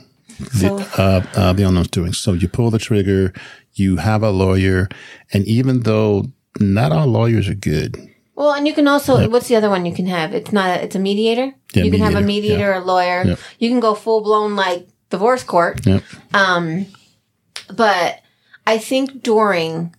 So, 0.53 0.79
the 0.79 1.01
uh, 1.01 1.27
uh, 1.35 1.53
the 1.53 1.63
unknowns 1.63 1.89
doing. 1.89 2.13
So 2.13 2.33
you 2.33 2.49
pull 2.49 2.71
the 2.71 2.79
trigger, 2.79 3.33
you 3.75 3.97
have 3.97 4.23
a 4.23 4.31
lawyer, 4.31 4.89
and 5.33 5.47
even 5.47 5.81
though 5.81 6.27
not 6.61 6.93
all 6.93 7.07
lawyers 7.07 7.49
are 7.49 7.55
good, 7.55 8.11
well, 8.37 8.53
and 8.53 8.67
you 8.67 8.75
can 8.75 8.89
also, 8.89 9.29
what's 9.29 9.47
the 9.47 9.55
other 9.55 9.71
one 9.71 9.87
you 9.87 9.95
can 9.95 10.07
have? 10.07 10.35
It's 10.35 10.53
not, 10.53 10.69
a, 10.69 10.83
it's 10.83 10.97
a 10.97 10.99
mediator. 10.99 11.55
Yeah, 11.73 11.85
you 11.85 11.91
can 11.91 12.01
have 12.01 12.17
a 12.17 12.21
mediator, 12.21 12.57
mediator, 12.57 12.73
a 12.73 12.81
lawyer. 12.81 13.23
Yep. 13.25 13.39
You 13.61 13.69
can 13.71 13.79
go 13.79 13.95
full 13.95 14.23
blown 14.23 14.57
like 14.57 14.89
divorce 15.11 15.45
court. 15.45 15.87
yep. 15.87 16.03
Um, 16.33 16.87
but 17.73 18.21
I 18.67 18.79
think 18.79 19.23
during 19.23 19.95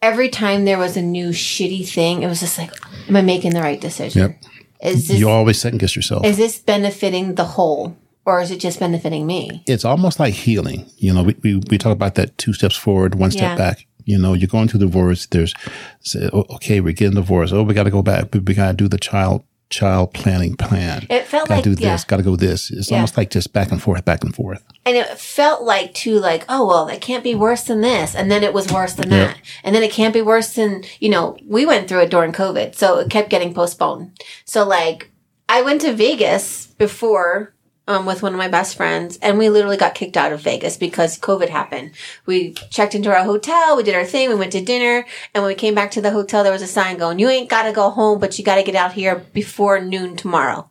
every 0.00 0.30
time 0.30 0.64
there 0.64 0.78
was 0.78 0.96
a 0.96 1.02
new 1.02 1.28
shitty 1.30 1.86
thing, 1.86 2.22
it 2.22 2.28
was 2.28 2.40
just 2.40 2.56
like, 2.56 2.72
am 3.08 3.16
I 3.16 3.22
making 3.22 3.52
the 3.52 3.60
right 3.60 3.80
decision? 3.80 4.22
Yep. 4.22 4.42
Is 4.82 5.08
this 5.08 5.18
You 5.18 5.28
always 5.28 5.58
second 5.60 5.78
guess 5.78 5.94
yourself. 5.96 6.24
is 6.24 6.36
this 6.36 6.58
benefiting 6.58 7.34
the 7.34 7.44
whole, 7.44 7.96
or 8.24 8.40
is 8.40 8.50
it 8.50 8.60
just 8.60 8.80
benefiting 8.80 9.26
me? 9.26 9.62
it's 9.66 9.84
almost 9.84 10.18
like 10.20 10.34
healing. 10.34 10.86
You 10.96 11.12
know, 11.14 11.22
we, 11.22 11.36
we, 11.42 11.56
we 11.70 11.78
talk 11.78 11.92
about 11.92 12.14
that 12.14 12.36
two 12.38 12.52
steps 12.52 12.76
forward, 12.76 13.14
one 13.14 13.30
step 13.30 13.42
Yeah. 13.42 13.56
back. 13.56 13.86
You 14.06 14.18
know, 14.18 14.32
you're 14.32 14.48
going 14.48 14.66
through 14.68 14.80
divorce. 14.80 15.26
There's, 15.26 15.54
say, 16.00 16.28
okay, 16.32 16.80
we're 16.80 16.94
getting 16.94 17.14
divorced. 17.14 17.52
Oh, 17.52 17.62
we 17.62 17.74
got 17.74 17.84
to 17.84 17.90
go 17.90 18.02
back. 18.02 18.32
We, 18.34 18.40
we 18.40 18.54
got 18.54 18.68
to 18.68 18.74
do 18.76 18.88
the 18.88 18.98
child 18.98 19.44
child 19.70 20.12
planning 20.12 20.56
plan. 20.56 21.06
It 21.08 21.26
felt 21.26 21.48
got 21.48 21.54
like 21.56 21.64
do 21.64 21.70
yeah. 21.78 21.92
this. 21.92 22.04
Got 22.04 22.16
to 22.18 22.22
go 22.22 22.36
this. 22.36 22.70
It's 22.70 22.90
Yeah. 22.90 22.96
almost 22.98 23.16
like 23.16 23.30
just 23.30 23.52
back 23.52 23.70
and 23.70 23.80
forth, 23.80 24.04
back 24.04 24.22
and 24.24 24.34
forth. 24.34 24.62
And 24.84 24.96
it 24.96 25.06
felt 25.18 25.62
like 25.62 25.94
too 25.94 26.18
like, 26.18 26.44
oh 26.48 26.66
well, 26.66 26.88
it 26.88 27.00
can't 27.00 27.22
be 27.24 27.34
worse 27.34 27.62
than 27.64 27.80
this. 27.80 28.14
And 28.14 28.30
then 28.30 28.42
it 28.42 28.52
was 28.52 28.70
worse 28.72 28.94
than 28.94 29.10
Yep. 29.10 29.28
that. 29.28 29.38
And 29.64 29.74
then 29.74 29.82
it 29.82 29.92
can't 29.92 30.12
be 30.12 30.22
worse 30.22 30.52
than, 30.54 30.82
you 30.98 31.08
know, 31.08 31.36
we 31.46 31.64
went 31.64 31.88
through 31.88 32.00
it 32.02 32.10
during 32.10 32.32
COVID. 32.32 32.74
So 32.74 32.98
it 32.98 33.10
kept 33.10 33.30
getting 33.30 33.54
postponed. 33.54 34.20
So 34.44 34.66
like 34.66 35.10
I 35.48 35.62
went 35.62 35.80
to 35.82 35.92
Vegas 35.92 36.66
before 36.78 37.54
um, 37.90 38.06
with 38.06 38.22
one 38.22 38.32
of 38.32 38.38
my 38.38 38.46
best 38.46 38.76
friends 38.76 39.18
and 39.20 39.36
we 39.36 39.50
literally 39.50 39.76
got 39.76 39.96
kicked 39.96 40.16
out 40.16 40.32
of 40.32 40.40
Vegas 40.40 40.76
because 40.76 41.18
COVID 41.18 41.48
happened. 41.48 41.90
We 42.24 42.52
checked 42.70 42.94
into 42.94 43.12
our 43.12 43.24
hotel, 43.24 43.76
we 43.76 43.82
did 43.82 43.96
our 43.96 44.04
thing, 44.04 44.28
we 44.28 44.36
went 44.36 44.52
to 44.52 44.64
dinner, 44.64 45.04
and 45.34 45.42
when 45.42 45.48
we 45.50 45.56
came 45.56 45.74
back 45.74 45.90
to 45.92 46.00
the 46.00 46.12
hotel, 46.12 46.44
there 46.44 46.52
was 46.52 46.62
a 46.62 46.68
sign 46.68 46.98
going, 46.98 47.18
you 47.18 47.28
ain't 47.28 47.50
gotta 47.50 47.72
go 47.72 47.90
home, 47.90 48.20
but 48.20 48.38
you 48.38 48.44
gotta 48.44 48.62
get 48.62 48.76
out 48.76 48.92
here 48.92 49.16
before 49.34 49.80
noon 49.80 50.16
tomorrow. 50.16 50.70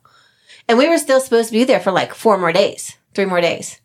And 0.66 0.78
we 0.78 0.88
were 0.88 0.96
still 0.98 1.20
supposed 1.20 1.48
to 1.48 1.52
be 1.52 1.64
there 1.64 1.80
for 1.80 1.92
like 1.92 2.14
four 2.14 2.38
more 2.38 2.52
days, 2.52 2.96
three 3.14 3.26
more 3.26 3.42
days. 3.42 3.80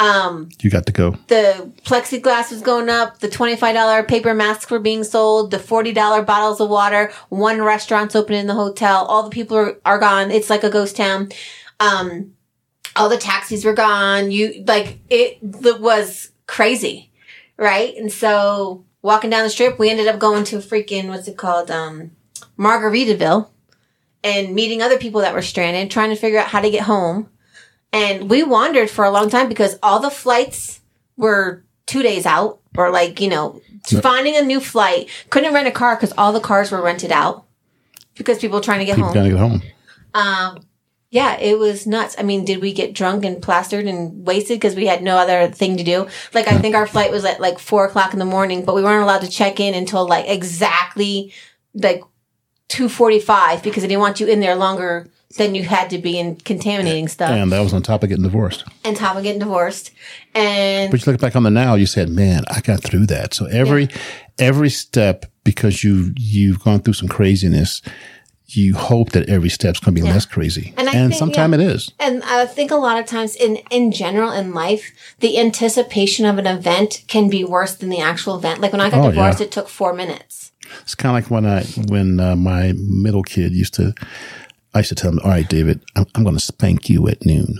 Um, 0.00 0.48
You 0.60 0.70
got 0.70 0.86
to 0.86 0.92
go. 0.92 1.12
the 1.28 1.70
plexiglass 1.84 2.50
was 2.50 2.60
going 2.62 2.88
up, 2.88 3.20
the 3.20 3.28
$25 3.28 4.08
paper 4.08 4.34
masks 4.34 4.68
were 4.68 4.80
being 4.80 5.04
sold, 5.04 5.52
the 5.52 5.58
$40 5.58 6.26
bottles 6.26 6.60
of 6.60 6.68
water, 6.68 7.12
one 7.28 7.62
restaurant's 7.62 8.16
open 8.16 8.34
in 8.34 8.48
the 8.48 8.54
hotel, 8.54 9.04
all 9.04 9.22
the 9.22 9.30
people 9.30 9.56
are, 9.56 9.78
are 9.86 10.00
gone. 10.00 10.32
It's 10.32 10.50
like 10.50 10.64
a 10.64 10.70
ghost 10.70 10.96
town. 10.96 11.30
Um, 11.78 12.32
all 12.96 13.08
the 13.08 13.16
taxis 13.16 13.64
were 13.64 13.72
gone. 13.72 14.30
You, 14.30 14.64
like, 14.66 14.98
it, 15.10 15.38
it 15.42 15.80
was 15.80 16.30
crazy, 16.46 17.10
right? 17.56 17.94
And 17.96 18.12
so 18.12 18.84
walking 19.02 19.30
down 19.30 19.44
the 19.44 19.50
strip, 19.50 19.78
we 19.78 19.90
ended 19.90 20.08
up 20.08 20.18
going 20.18 20.44
to 20.44 20.58
freaking, 20.58 21.08
what's 21.08 21.28
it 21.28 21.36
called? 21.36 21.70
Um, 21.70 22.12
Margaritaville 22.58 23.48
and 24.22 24.54
meeting 24.54 24.80
other 24.80 24.98
people 24.98 25.20
that 25.20 25.34
were 25.34 25.42
stranded, 25.42 25.90
trying 25.90 26.10
to 26.10 26.16
figure 26.16 26.38
out 26.38 26.48
how 26.48 26.60
to 26.60 26.70
get 26.70 26.82
home. 26.82 27.28
And 27.92 28.30
we 28.30 28.42
wandered 28.42 28.90
for 28.90 29.04
a 29.04 29.10
long 29.10 29.28
time 29.28 29.48
because 29.48 29.78
all 29.82 30.00
the 30.00 30.10
flights 30.10 30.80
were 31.16 31.62
two 31.86 32.02
days 32.02 32.26
out 32.26 32.60
or 32.76 32.90
like, 32.90 33.20
you 33.20 33.28
know, 33.28 33.60
finding 34.02 34.36
a 34.36 34.42
new 34.42 34.60
flight. 34.60 35.08
Couldn't 35.30 35.54
rent 35.54 35.68
a 35.68 35.70
car 35.70 35.94
because 35.94 36.12
all 36.18 36.32
the 36.32 36.40
cars 36.40 36.72
were 36.72 36.82
rented 36.82 37.12
out 37.12 37.44
because 38.16 38.38
people 38.38 38.58
were 38.58 38.64
trying 38.64 38.80
to 38.80 38.84
get 38.84 38.96
People 38.96 39.08
home. 39.08 39.14
Trying 39.14 39.30
to 39.30 39.30
get 39.30 39.38
home. 39.38 39.62
Um, 40.14 40.66
yeah, 41.14 41.38
it 41.38 41.60
was 41.60 41.86
nuts. 41.86 42.16
I 42.18 42.24
mean, 42.24 42.44
did 42.44 42.60
we 42.60 42.72
get 42.72 42.92
drunk 42.92 43.24
and 43.24 43.40
plastered 43.40 43.86
and 43.86 44.26
wasted 44.26 44.56
because 44.58 44.74
we 44.74 44.86
had 44.88 45.00
no 45.00 45.16
other 45.16 45.46
thing 45.46 45.76
to 45.76 45.84
do? 45.84 46.08
Like, 46.34 46.48
I 46.48 46.58
think 46.58 46.74
our 46.74 46.88
flight 46.88 47.12
was 47.12 47.24
at 47.24 47.38
like 47.40 47.60
four 47.60 47.84
o'clock 47.86 48.12
in 48.12 48.18
the 48.18 48.24
morning, 48.24 48.64
but 48.64 48.74
we 48.74 48.82
weren't 48.82 49.04
allowed 49.04 49.20
to 49.20 49.30
check 49.30 49.60
in 49.60 49.74
until 49.74 50.08
like 50.08 50.28
exactly 50.28 51.32
like 51.72 52.02
two 52.66 52.88
forty-five 52.88 53.62
because 53.62 53.84
they 53.84 53.88
didn't 53.88 54.00
want 54.00 54.18
you 54.18 54.26
in 54.26 54.40
there 54.40 54.56
longer 54.56 55.06
than 55.36 55.54
you 55.54 55.62
had 55.62 55.90
to 55.90 55.98
be 55.98 56.18
in 56.18 56.34
contaminating 56.36 57.08
stuff 57.08 57.30
And 57.30 57.50
that 57.52 57.60
was 57.60 57.72
on 57.72 57.82
top 57.82 58.02
of 58.02 58.08
getting 58.08 58.24
divorced. 58.24 58.64
and 58.84 58.96
top 58.96 59.16
of 59.16 59.22
getting 59.22 59.40
divorced. 59.40 59.92
And 60.34 60.90
But 60.90 61.04
you 61.06 61.12
look 61.12 61.20
back 61.20 61.36
on 61.36 61.44
the 61.44 61.50
now, 61.50 61.76
you 61.76 61.86
said, 61.86 62.08
"Man, 62.08 62.42
I 62.48 62.60
got 62.60 62.82
through 62.82 63.06
that." 63.06 63.34
So 63.34 63.46
every 63.46 63.88
every 64.38 64.70
step, 64.70 65.26
because 65.44 65.84
you 65.84 66.12
you've 66.16 66.58
gone 66.64 66.80
through 66.80 66.94
some 66.94 67.08
craziness, 67.08 67.82
you 68.46 68.74
hope 68.74 69.10
that 69.12 69.28
every 69.28 69.48
step's 69.48 69.80
going 69.80 69.94
to 69.94 70.02
be 70.02 70.06
less 70.06 70.26
crazy, 70.26 70.74
And 70.76 70.88
and, 70.88 71.14
sometimes 71.14 71.56
yeah. 71.56 71.60
it 71.64 71.66
is. 71.74 71.90
And 71.98 72.22
I 72.24 72.44
think 72.46 72.70
a 72.70 72.76
lot 72.76 72.98
of 73.00 73.06
times 73.06 73.34
in, 73.36 73.56
in 73.70 73.90
general 73.90 74.30
in 74.32 74.52
life, 74.52 74.92
the 75.20 75.38
anticipation 75.38 76.26
of 76.26 76.36
an 76.38 76.46
event 76.46 77.04
can 77.08 77.30
be 77.30 77.42
worse 77.42 77.74
than 77.74 77.88
the 77.88 78.00
actual 78.00 78.36
event. 78.36 78.60
Like 78.60 78.72
when 78.72 78.80
I 78.82 78.90
got 78.90 79.00
Oh, 79.04 79.10
divorced, 79.10 79.40
yeah. 79.40 79.46
it 79.46 79.52
took 79.52 79.68
four 79.68 79.92
minutes. 79.94 80.52
It's 80.82 80.94
kind 80.94 81.16
of 81.16 81.22
like 81.24 81.30
when 81.30 81.46
I 81.46 81.62
when 81.88 82.20
uh, 82.20 82.36
my 82.36 82.72
middle 82.76 83.22
kid 83.22 83.52
used 83.54 83.74
to, 83.74 83.94
I 84.74 84.78
used 84.80 84.88
to 84.90 84.94
tell 84.94 85.10
him, 85.12 85.20
"All 85.24 85.30
right, 85.30 85.48
David, 85.48 85.82
I'm, 85.96 86.04
I'm 86.14 86.22
going 86.24 86.36
to 86.36 86.40
spank 86.42 86.88
you 86.90 87.06
at 87.08 87.24
noon," 87.24 87.56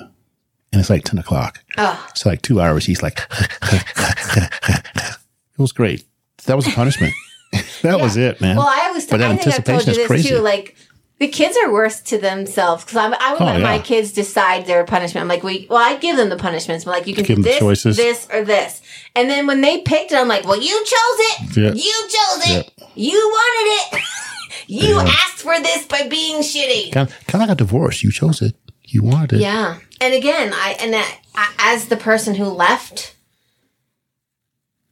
and 0.73 0.81
it's 0.81 0.91
like 0.91 1.05
ten 1.05 1.19
o'clock. 1.19 1.61
Oh, 1.79 2.07
It's 2.11 2.27
like 2.27 2.43
two 2.43 2.61
hours. 2.61 2.87
He's 2.87 3.03
like, 3.03 3.21
it 3.73 5.59
was 5.59 5.73
great. 5.73 6.05
That 6.47 6.57
was 6.57 6.67
a 6.67 6.71
punishment. 6.73 7.15
that 7.83 8.01
was 8.01 8.17
it, 8.17 8.41
man. 8.41 8.57
well, 8.57 8.67
I 8.67 8.87
always, 8.89 9.07
But 9.07 9.19
that 9.19 9.31
I 9.31 9.37
think 9.37 9.55
I've 9.55 9.65
told 9.65 9.81
anticipation 9.81 9.87
you 9.87 9.91
is 9.93 9.97
this 9.99 10.07
crazy. 10.07 10.29
too. 10.31 10.39
Like 10.39 10.77
the 11.21 11.29
kids 11.29 11.57
are 11.57 11.73
worse 11.73 12.01
to 12.03 12.19
themselves 12.19 12.85
because 12.85 12.97
I 12.97 13.09
would 13.09 13.41
Oh, 13.41 13.45
let 13.45 13.61
my 13.63 13.79
kids 13.79 14.13
decide 14.13 14.67
their 14.67 14.85
punishment. 14.85 15.23
I'm 15.23 15.29
like, 15.29 15.43
we, 15.45 15.67
well, 15.71 15.79
I 15.79 15.97
give 15.97 16.17
them 16.17 16.29
the 16.29 16.37
punishments, 16.37 16.85
but 16.85 16.91
like 16.93 17.07
you 17.07 17.15
can 17.15 17.25
Give 17.25 17.37
do 17.37 17.43
them 17.43 17.43
the 17.45 17.49
this, 17.51 17.59
choices. 17.61 17.97
this, 17.97 18.29
or 18.33 18.45
this. 18.45 18.83
And 19.15 19.31
then 19.31 19.47
when 19.47 19.61
they 19.61 19.81
picked 19.83 20.11
it, 20.13 20.17
I'm 20.17 20.29
like, 20.29 20.45
well, 20.45 20.61
you 20.61 20.71
chose 20.85 20.89
it. 20.91 21.57
Yeah. 21.57 21.73
You 21.73 22.09
chose 22.09 22.57
it. 22.57 22.73
You 22.97 23.13
wanted 23.17 23.97
it. 23.97 24.03
you 24.67 24.97
Yeah. 24.97 25.03
asked 25.03 25.39
for 25.43 25.59
this 25.61 25.87
by 25.87 26.09
being 26.09 26.41
shitty. 26.43 26.93
kind 26.93 27.09
of, 27.09 27.27
kind 27.27 27.43
of 27.43 27.49
like 27.49 27.51
a 27.51 27.55
divorce. 27.59 28.03
You 28.03 28.11
chose 28.11 28.43
it. 28.43 28.55
You 28.83 29.03
wanted 29.03 29.35
it. 29.35 29.41
Yeah. 29.41 29.79
And 30.01 30.15
again, 30.15 30.53
I 30.53 30.77
and 30.81 30.95
I, 30.97 31.05
I- 31.37 31.53
as 31.75 31.87
the 31.89 31.97
person 31.97 32.35
who 32.35 32.45
left, 32.47 33.14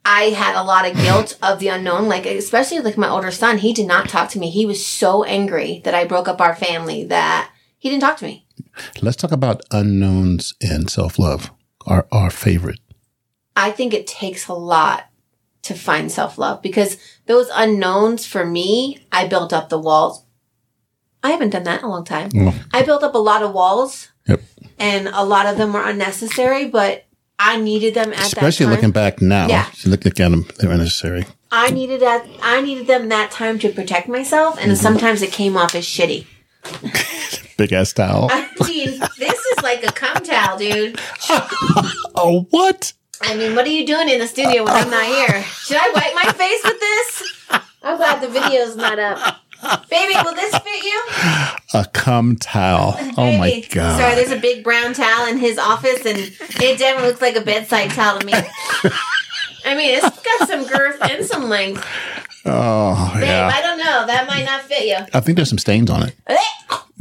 I 0.04 0.24
had 0.30 0.56
a 0.56 0.64
lot 0.64 0.88
of 0.88 0.96
guilt 0.96 1.38
of 1.42 1.58
the 1.60 1.68
unknown. 1.68 2.08
Like 2.08 2.26
especially 2.26 2.80
like 2.80 2.96
my 2.98 3.08
older 3.08 3.30
son, 3.30 3.58
he 3.58 3.72
did 3.72 3.86
not 3.86 4.08
talk 4.08 4.30
to 4.30 4.38
me. 4.38 4.50
He 4.50 4.66
was 4.66 4.84
so 4.84 5.22
angry 5.24 5.80
that 5.84 5.94
I 5.94 6.04
broke 6.04 6.28
up 6.28 6.40
our 6.40 6.56
family 6.56 7.04
that 7.04 7.50
he 7.78 7.88
didn't 7.88 8.02
talk 8.02 8.16
to 8.18 8.24
me. 8.24 8.46
Let's 9.00 9.16
talk 9.16 9.32
about 9.32 9.62
unknowns 9.70 10.54
and 10.60 10.90
self 10.90 11.18
love. 11.18 11.50
Our 11.86 12.06
our 12.12 12.30
favorite. 12.30 12.80
I 13.56 13.70
think 13.70 13.92
it 13.92 14.06
takes 14.06 14.48
a 14.48 14.54
lot 14.54 15.04
to 15.62 15.74
find 15.74 16.10
self 16.10 16.38
love 16.38 16.62
because 16.62 16.96
those 17.26 17.48
unknowns 17.54 18.26
for 18.26 18.44
me, 18.44 19.06
I 19.12 19.26
built 19.28 19.52
up 19.52 19.68
the 19.68 19.78
walls. 19.78 20.24
I 21.22 21.30
haven't 21.30 21.50
done 21.50 21.62
that 21.64 21.80
in 21.80 21.84
a 21.84 21.90
long 21.90 22.04
time. 22.04 22.30
Mm. 22.30 22.54
I 22.72 22.82
built 22.82 23.04
up 23.04 23.14
a 23.14 23.18
lot 23.18 23.42
of 23.44 23.52
walls 23.52 24.08
Yep. 24.26 24.40
and 24.78 25.08
a 25.08 25.24
lot 25.24 25.46
of 25.46 25.56
them 25.56 25.72
were 25.72 25.86
unnecessary, 25.88 26.66
but 26.66 27.04
I 27.44 27.56
needed 27.56 27.94
them 27.94 28.12
at 28.12 28.20
Especially 28.26 28.66
that 28.66 28.70
time. 28.70 28.76
looking 28.76 28.90
back 28.92 29.20
now. 29.20 29.48
Yeah. 29.48 29.66
You 29.82 29.90
look 29.90 30.06
at 30.06 30.14
them; 30.16 30.46
they 30.58 30.66
were 30.68 30.76
necessary. 30.76 31.24
I 31.50 31.70
needed 31.70 32.00
that. 32.00 32.24
I 32.42 32.60
needed 32.60 32.86
them 32.86 33.08
that 33.08 33.30
time 33.30 33.58
to 33.60 33.68
protect 33.70 34.08
myself, 34.08 34.56
and 34.60 34.70
Mm-hmm. 34.72 34.80
sometimes 34.82 35.22
it 35.22 35.32
came 35.32 35.56
off 35.56 35.74
as 35.74 35.84
shitty. 35.84 36.26
Big 37.58 37.72
ass 37.72 37.92
towel. 37.92 38.28
I 38.30 38.48
mean, 38.66 38.98
this 39.18 39.38
is 39.52 39.62
like 39.62 39.82
a 39.84 39.92
cum 39.92 40.16
towel, 40.22 40.56
dude. 40.58 40.98
oh, 42.14 42.46
what? 42.50 42.92
I 43.20 43.36
mean, 43.36 43.54
what 43.54 43.66
are 43.66 43.70
you 43.70 43.86
doing 43.86 44.08
in 44.08 44.18
the 44.18 44.26
studio 44.26 44.64
when 44.64 44.72
I'm 44.74 44.90
not 44.90 45.04
here? 45.04 45.42
Should 45.42 45.76
I 45.78 45.90
wipe 45.94 46.14
my 46.26 46.32
face 46.32 46.62
with 46.64 46.80
this? 46.80 47.62
I'm 47.82 47.96
glad 47.96 48.20
the 48.22 48.28
video's 48.28 48.76
not 48.76 48.98
up. 48.98 49.41
Baby, 49.88 50.14
will 50.24 50.34
this 50.34 50.56
fit 50.58 50.84
you? 50.84 51.02
A 51.74 51.86
cum 51.92 52.36
towel. 52.36 52.96
Oh 53.16 53.36
my 53.36 53.62
god. 53.70 54.00
Sorry, 54.00 54.14
there's 54.14 54.30
a 54.30 54.40
big 54.40 54.64
brown 54.64 54.94
towel 54.94 55.26
in 55.26 55.36
his 55.36 55.58
office, 55.58 56.04
and 56.06 56.18
it 56.18 56.78
definitely 56.78 57.08
looks 57.08 57.20
like 57.20 57.36
a 57.36 57.42
bedside 57.42 57.90
towel 57.90 58.18
to 58.18 58.26
me. 58.26 58.32
I 59.64 59.76
mean, 59.76 59.94
it's 59.94 60.22
got 60.22 60.48
some 60.48 60.66
girth 60.66 60.98
and 61.02 61.24
some 61.24 61.48
length. 61.48 61.86
oh 62.46 63.10
Babe, 63.14 63.24
yeah. 63.24 63.50
I 63.52 63.60
don't 63.60 63.78
know. 63.78 64.06
That 64.06 64.26
might 64.26 64.44
not 64.44 64.62
fit 64.62 64.86
you. 64.86 64.96
I 65.12 65.20
think 65.20 65.36
there's 65.36 65.50
some 65.50 65.58
stains 65.58 65.90
on 65.90 66.04
it. 66.04 66.14
Eh. 66.26 66.36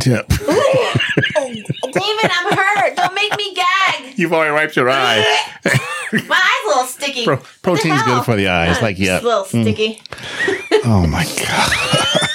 Yeah. 0.06 0.22
David, 0.28 2.32
I'm 2.32 2.58
hurt. 2.58 2.96
Don't 2.96 3.14
make 3.16 3.36
me 3.38 3.54
gag. 3.56 4.18
You've 4.18 4.34
already 4.34 4.54
wiped 4.54 4.76
your 4.76 4.90
eye. 4.90 5.24
Eh. 5.64 5.78
My 6.28 6.36
eye's 6.36 6.66
a 6.66 6.68
little 6.68 6.84
sticky. 6.84 7.24
Pro- 7.26 7.42
protein's 7.62 8.04
good 8.04 8.26
for 8.26 8.36
the 8.36 8.50
eyes. 8.50 8.82
Like, 8.82 9.00
yeah. 9.00 9.16
It's 9.18 9.24
a 9.24 9.28
little 9.28 9.44
mm. 9.44 9.64
sticky. 9.64 10.02
Oh 10.86 11.08
my 11.08 11.24
god. 11.24 12.28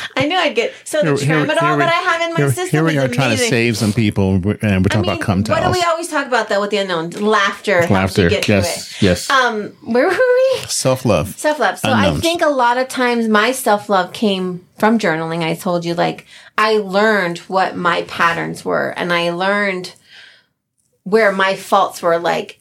I 0.16 0.26
knew 0.26 0.36
I'd 0.36 0.54
get 0.54 0.72
so 0.84 1.02
the 1.02 1.14
Here- 1.24 1.36
tramadol 1.36 1.60
here 1.60 1.72
we- 1.72 1.78
that 1.78 1.88
I 1.88 2.10
have 2.10 2.20
in 2.22 2.30
my 2.34 2.36
Here, 2.36 2.48
system 2.52 2.68
here 2.70 2.84
we 2.84 2.98
are 2.98 3.08
trying 3.08 3.36
to 3.36 3.42
save 3.42 3.76
some 3.76 3.92
people, 3.92 4.34
and 4.34 4.44
we're 4.44 4.52
we're 4.62 4.68
I 4.68 4.82
talking 4.82 5.00
mean, 5.02 5.04
about 5.10 5.20
cum 5.20 5.42
what 5.44 5.62
do 5.62 5.70
we 5.70 5.82
always 5.82 6.08
talk 6.08 6.26
about 6.26 6.48
though 6.48 6.60
with 6.60 6.70
the 6.70 6.78
unknown? 6.78 7.10
Laughter. 7.10 7.86
Laughter. 7.88 8.28
Yes. 8.30 9.00
Yes. 9.02 9.28
Um, 9.30 9.70
where 9.82 10.06
were 10.08 10.10
we? 10.10 10.58
Self 10.68 11.04
love. 11.04 11.36
Self 11.38 11.58
love. 11.58 11.78
So 11.78 11.90
I 11.92 12.14
think 12.18 12.42
a 12.42 12.48
lot 12.48 12.78
of 12.78 12.88
times 12.88 13.28
my 13.28 13.52
self 13.52 13.88
love 13.88 14.12
came 14.12 14.66
from 14.78 14.98
journaling. 14.98 15.42
I 15.42 15.54
told 15.54 15.84
you, 15.84 15.94
like, 15.94 16.26
I 16.58 16.78
learned 16.78 17.38
what 17.40 17.76
my 17.76 18.02
patterns 18.02 18.64
were 18.64 18.90
and 18.96 19.12
I 19.12 19.30
learned 19.30 19.94
where 21.04 21.32
my 21.32 21.56
faults 21.56 22.02
were. 22.02 22.18
Like, 22.18 22.60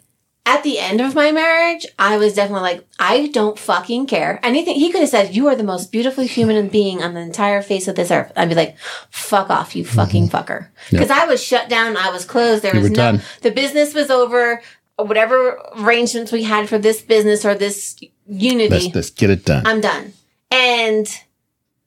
at 0.51 0.63
the 0.63 0.79
end 0.79 0.99
of 1.01 1.15
my 1.15 1.31
marriage, 1.31 1.85
I 1.97 2.17
was 2.17 2.33
definitely 2.35 2.63
like, 2.71 2.87
I 2.99 3.27
don't 3.27 3.57
fucking 3.57 4.07
care. 4.07 4.39
Anything 4.43 4.75
he 4.75 4.91
could 4.91 5.01
have 5.01 5.09
said, 5.09 5.35
you 5.35 5.47
are 5.47 5.55
the 5.55 5.63
most 5.63 5.91
beautiful 5.91 6.23
human 6.25 6.67
being 6.67 7.01
on 7.01 7.13
the 7.13 7.21
entire 7.21 7.61
face 7.61 7.87
of 7.87 7.95
this 7.95 8.11
earth. 8.11 8.31
I'd 8.35 8.49
be 8.49 8.55
like, 8.55 8.77
fuck 9.09 9.49
off, 9.49 9.75
you 9.75 9.85
fucking 9.85 10.29
fucker. 10.29 10.67
Because 10.89 11.09
I 11.11 11.25
was 11.25 11.41
shut 11.43 11.69
down. 11.69 11.95
I 11.95 12.09
was 12.11 12.25
closed. 12.25 12.63
There 12.63 12.71
Mm-hmm. 12.73 12.77
You 12.77 12.89
was 12.89 12.91
no, 12.91 13.11
done. 13.11 13.21
the 13.41 13.51
business 13.51 13.93
was 13.93 14.09
over. 14.09 14.61
whatever 14.97 15.57
arrangements 15.77 16.31
we 16.31 16.43
had 16.43 16.67
for 16.69 16.77
this 16.77 17.01
business 17.01 17.45
or 17.45 17.55
this 17.55 17.99
unity. 18.27 18.69
Let's 18.69 18.95
let's 18.95 19.09
get 19.09 19.29
it 19.29 19.45
done. 19.45 19.65
I'm 19.65 19.81
done. 19.81 20.13
And 20.51 21.07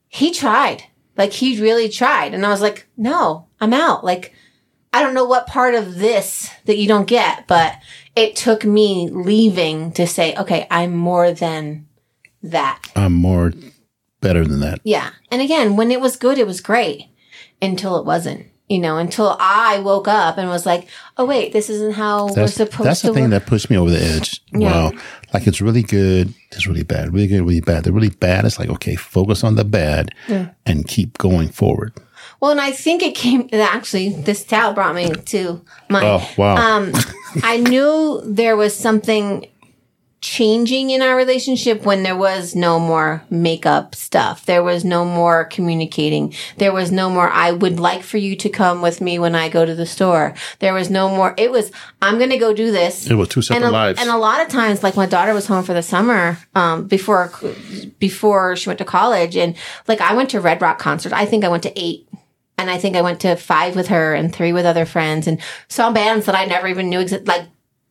he 0.08 0.32
tried. 0.32 0.84
Like 1.16 1.32
he 1.32 1.60
really 1.60 1.88
tried. 1.88 2.34
And 2.34 2.44
I 2.44 2.48
was 2.48 2.60
like, 2.62 2.86
no, 2.96 3.46
I'm 3.60 3.72
out. 3.74 4.04
Like, 4.04 4.32
I 4.92 5.02
don't 5.02 5.14
know 5.14 5.26
what 5.26 5.46
part 5.46 5.74
of 5.74 5.96
this 5.98 6.50
that 6.66 6.78
you 6.78 6.88
don't 6.88 7.06
get, 7.06 7.46
but 7.46 7.74
it 8.16 8.36
took 8.36 8.64
me 8.64 9.08
leaving 9.10 9.92
to 9.92 10.06
say, 10.06 10.34
okay, 10.36 10.66
I'm 10.70 10.94
more 10.94 11.32
than 11.32 11.88
that. 12.42 12.80
I'm 12.94 13.12
more 13.12 13.52
better 14.20 14.44
than 14.44 14.60
that. 14.60 14.80
Yeah. 14.84 15.10
And 15.30 15.42
again, 15.42 15.76
when 15.76 15.90
it 15.90 16.00
was 16.00 16.16
good, 16.16 16.38
it 16.38 16.46
was 16.46 16.60
great 16.60 17.08
until 17.60 17.96
it 17.98 18.04
wasn't. 18.06 18.46
You 18.66 18.78
know, 18.78 18.96
until 18.96 19.36
I 19.38 19.80
woke 19.80 20.08
up 20.08 20.38
and 20.38 20.48
was 20.48 20.64
like, 20.64 20.88
"Oh 21.18 21.26
wait, 21.26 21.52
this 21.52 21.68
isn't 21.68 21.92
how 21.96 22.28
we're 22.28 22.34
That's, 22.34 22.54
supposed 22.54 22.88
that's 22.88 23.00
to." 23.02 23.08
the 23.08 23.12
thing 23.12 23.24
work. 23.24 23.30
that 23.32 23.46
pushed 23.46 23.68
me 23.68 23.76
over 23.76 23.90
the 23.90 24.02
edge. 24.02 24.40
Yeah. 24.54 24.90
Wow. 24.90 24.92
Like 25.34 25.46
it's 25.46 25.60
really 25.60 25.82
good, 25.82 26.32
it's 26.50 26.66
really 26.66 26.82
bad, 26.82 27.12
really 27.12 27.26
good, 27.26 27.42
really 27.42 27.60
bad. 27.60 27.84
The 27.84 27.92
really 27.92 28.08
bad, 28.08 28.46
it's 28.46 28.58
like, 28.58 28.70
okay, 28.70 28.94
focus 28.94 29.44
on 29.44 29.56
the 29.56 29.66
bad 29.66 30.12
and 30.64 30.88
keep 30.88 31.18
going 31.18 31.48
forward. 31.50 31.92
Well, 32.40 32.50
and 32.50 32.60
I 32.60 32.72
think 32.72 33.02
it 33.02 33.14
came. 33.14 33.48
Actually, 33.52 34.10
this 34.10 34.44
towel 34.44 34.74
brought 34.74 34.94
me 34.94 35.10
to 35.10 35.64
my. 35.88 36.04
Oh, 36.04 36.30
wow. 36.36 36.56
Um, 36.56 36.92
I 37.42 37.58
knew 37.58 38.22
there 38.24 38.56
was 38.56 38.76
something 38.76 39.46
changing 40.24 40.88
in 40.88 41.02
our 41.02 41.16
relationship 41.16 41.84
when 41.84 42.02
there 42.02 42.16
was 42.16 42.56
no 42.56 42.80
more 42.80 43.22
makeup 43.28 43.94
stuff. 43.94 44.46
There 44.46 44.62
was 44.62 44.82
no 44.82 45.04
more 45.04 45.44
communicating. 45.44 46.32
There 46.56 46.72
was 46.72 46.90
no 46.90 47.10
more, 47.10 47.28
I 47.28 47.52
would 47.52 47.78
like 47.78 48.02
for 48.02 48.16
you 48.16 48.34
to 48.36 48.48
come 48.48 48.80
with 48.80 49.02
me 49.02 49.18
when 49.18 49.34
I 49.34 49.50
go 49.50 49.66
to 49.66 49.74
the 49.74 49.84
store. 49.84 50.32
There 50.60 50.72
was 50.72 50.88
no 50.88 51.10
more, 51.10 51.34
it 51.36 51.50
was, 51.50 51.70
I'm 52.00 52.16
going 52.16 52.30
to 52.30 52.38
go 52.38 52.54
do 52.54 52.72
this. 52.72 53.06
It 53.10 53.16
was 53.16 53.28
two 53.28 53.42
separate 53.42 53.66
and 53.66 53.68
a, 53.68 53.70
lives. 53.70 54.00
And 54.00 54.08
a 54.08 54.16
lot 54.16 54.40
of 54.40 54.48
times, 54.48 54.82
like 54.82 54.96
my 54.96 55.04
daughter 55.04 55.34
was 55.34 55.46
home 55.46 55.62
for 55.62 55.74
the 55.74 55.82
summer, 55.82 56.38
um, 56.54 56.86
before, 56.86 57.30
before 57.98 58.56
she 58.56 58.70
went 58.70 58.78
to 58.78 58.86
college. 58.86 59.36
And 59.36 59.54
like 59.88 60.00
I 60.00 60.14
went 60.14 60.30
to 60.30 60.40
Red 60.40 60.62
Rock 60.62 60.78
concert. 60.78 61.12
I 61.12 61.26
think 61.26 61.44
I 61.44 61.48
went 61.48 61.64
to 61.64 61.72
eight. 61.78 62.03
And 62.56 62.70
I 62.70 62.78
think 62.78 62.96
I 62.96 63.02
went 63.02 63.20
to 63.20 63.36
five 63.36 63.76
with 63.76 63.88
her 63.88 64.14
and 64.14 64.32
three 64.32 64.52
with 64.52 64.64
other 64.64 64.86
friends 64.86 65.26
and 65.26 65.40
saw 65.68 65.92
bands 65.92 66.26
that 66.26 66.34
I 66.34 66.44
never 66.44 66.68
even 66.68 66.88
knew 66.88 67.00
existed. 67.00 67.26
Like, 67.26 67.46